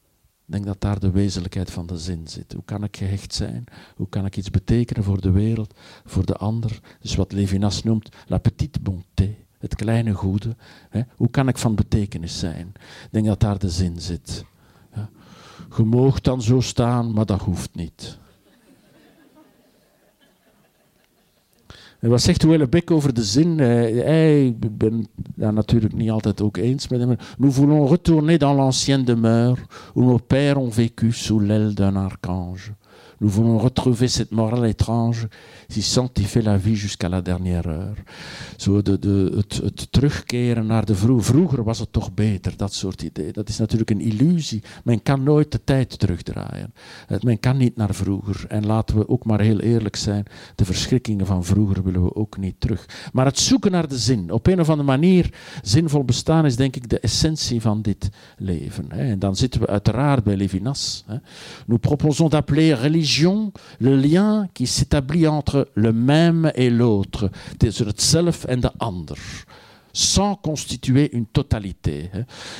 [0.48, 2.52] Ik denk dat daar de wezenlijkheid van de zin zit.
[2.52, 3.64] Hoe kan ik gehecht zijn?
[3.96, 6.80] Hoe kan ik iets betekenen voor de wereld, voor de ander?
[7.00, 10.56] Dus wat Levinas noemt la petite bonté, het kleine goede.
[10.88, 11.00] Hè?
[11.16, 12.72] Hoe kan ik van betekenis zijn?
[12.76, 14.44] Ik denk dat daar de zin zit.
[14.94, 15.08] Ja.
[15.76, 18.18] Je moogt dan zo staan, maar dat hoeft niet.
[22.00, 23.58] Wat zegt Houellebecq over de zin?
[23.58, 27.16] Hij, ik ben daar natuurlijk niet altijd ook eens met hem.
[27.38, 29.60] Nous voulons retourner dans l'ancienne demeure
[29.94, 32.74] où nos pères ont vécu sous l'aile d'un archange.
[33.18, 35.28] Nous voulons retrouver cette morale étrange
[35.66, 38.02] die sanctifie la vie jusqu'à la dernière heure.
[38.56, 41.24] Zo de, de, het, het, terugkeren naar de vroeg.
[41.24, 43.32] Vroeger was het toch beter, dat soort idee.
[43.32, 44.62] Dat is natuurlijk een illusie.
[44.84, 46.72] Men kan nooit de tijd terugdraaien.
[47.20, 48.44] Men kan niet naar vroeger.
[48.48, 50.24] En laten we ook maar heel eerlijk zijn,
[50.54, 52.86] de verschrikkingen van vroeger willen we ook niet terug.
[53.12, 55.30] Maar het zoeken naar de zin, op een of andere manier
[55.62, 58.90] zinvol bestaan, is denk ik de essentie van dit leven.
[58.90, 61.04] En dan zitten we uiteraard bij Levinas.
[61.66, 62.78] Nous proposons d'appeler
[63.08, 69.18] religion le lien qui s'établit entre le même et l'autre, het zelf en de ander.
[69.98, 72.10] Sans constituer une totalité.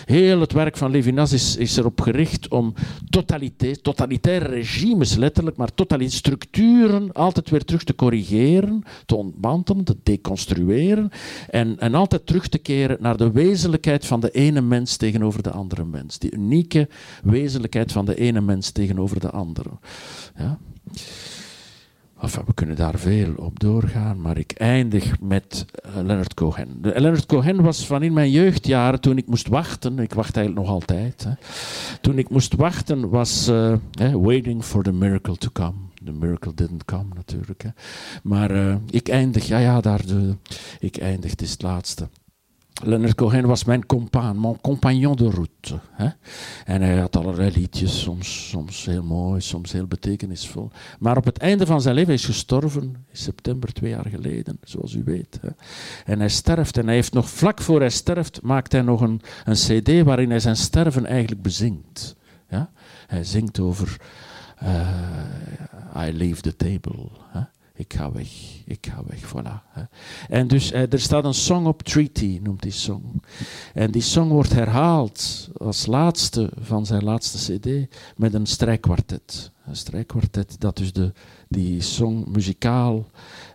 [0.04, 2.74] Heel het werk van Levinas is, is erop gericht om
[3.10, 9.96] totaliteit, totalitaire regimes letterlijk, maar totalitaire structuren altijd weer terug te corrigeren, te ontmantelen, te
[10.02, 11.10] deconstrueren
[11.50, 15.50] en, en altijd terug te keren naar de wezenlijkheid van de ene mens tegenover de
[15.50, 16.18] andere mens.
[16.18, 16.88] Die unieke
[17.22, 19.70] wezenlijkheid van de ene mens tegenover de andere.
[20.36, 20.58] Ja?
[22.22, 26.82] Enfin, we kunnen daar veel op doorgaan, maar ik eindig met uh, Leonard Cohen.
[26.82, 30.66] De, Leonard Cohen was van in mijn jeugdjaren, toen ik moest wachten, ik wacht eigenlijk
[30.66, 31.32] nog altijd, hè,
[32.00, 33.74] toen ik moest wachten was uh,
[34.12, 35.76] waiting for the miracle to come.
[36.04, 37.62] The miracle didn't come natuurlijk.
[37.62, 37.68] Hè.
[38.22, 40.00] Maar ik eindig, ja ja, daar
[40.78, 42.08] ik eindig, het is het laatste.
[42.82, 45.78] Leonard Cohen was mijn compaan, mijn compagnon de route.
[45.92, 46.08] Hè?
[46.64, 50.70] En hij had allerlei liedjes, soms, soms heel mooi, soms heel betekenisvol.
[50.98, 54.94] Maar op het einde van zijn leven, is gestorven in september twee jaar geleden, zoals
[54.94, 55.38] u weet.
[55.40, 55.48] Hè?
[56.04, 59.20] En hij sterft en hij heeft nog vlak voor hij sterft, maakt hij nog een,
[59.44, 62.16] een cd waarin hij zijn sterven eigenlijk bezingt.
[62.48, 62.70] Ja?
[63.06, 64.00] Hij zingt over
[64.62, 67.08] uh, I leave the table.
[67.28, 67.40] Hè?
[67.78, 68.28] Ik ga weg,
[68.64, 69.88] ik ga weg, voilà.
[70.28, 73.22] En dus eh, er staat een song op Treaty, noemt die song.
[73.74, 79.52] En die song wordt herhaald als laatste van zijn laatste cd met een strijkkwartet.
[79.66, 81.12] Een strijkkwartet dat dus de,
[81.48, 83.10] die song muzikaal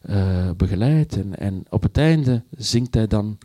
[0.10, 1.16] uh, begeleidt.
[1.16, 3.38] En, en op het einde zingt hij dan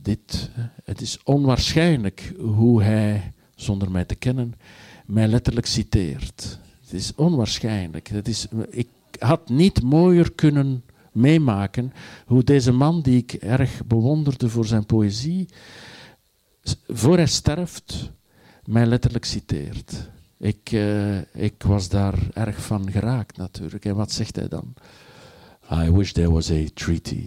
[0.00, 0.50] dit.
[0.84, 4.54] Het is onwaarschijnlijk hoe hij, zonder mij te kennen,
[5.06, 6.58] mij letterlijk citeert.
[6.88, 8.08] Het is onwaarschijnlijk.
[8.08, 8.88] Is, ik
[9.18, 11.92] had niet mooier kunnen meemaken
[12.26, 15.48] hoe deze man, die ik erg bewonderde voor zijn poëzie,
[16.86, 18.10] voor hij sterft,
[18.64, 20.10] mij letterlijk citeert.
[20.38, 23.84] Ik, uh, ik was daar erg van geraakt natuurlijk.
[23.84, 24.74] En wat zegt hij dan?
[25.72, 27.26] I wish there was a treaty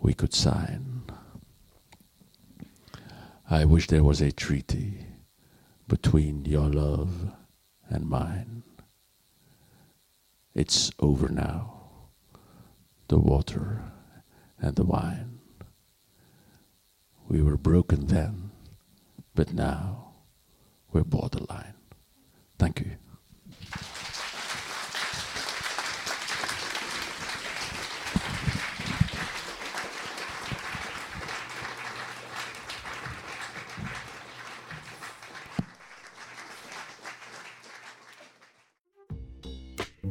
[0.00, 1.02] we could sign.
[3.50, 4.92] I wish there was a treaty
[5.86, 7.08] between your love
[7.88, 8.62] and mine.
[10.54, 11.72] It's over now.
[13.08, 13.82] The water
[14.58, 15.38] and the wine.
[17.28, 18.50] We were broken then,
[19.34, 20.14] but now
[20.92, 21.74] we're borderline.
[22.58, 22.92] Thank you.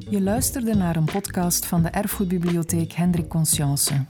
[0.09, 4.05] Je luisterde naar een podcast van de Erfgoedbibliotheek Hendrik Conscience.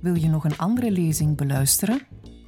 [0.00, 2.00] Wil je nog een andere lezing beluisteren?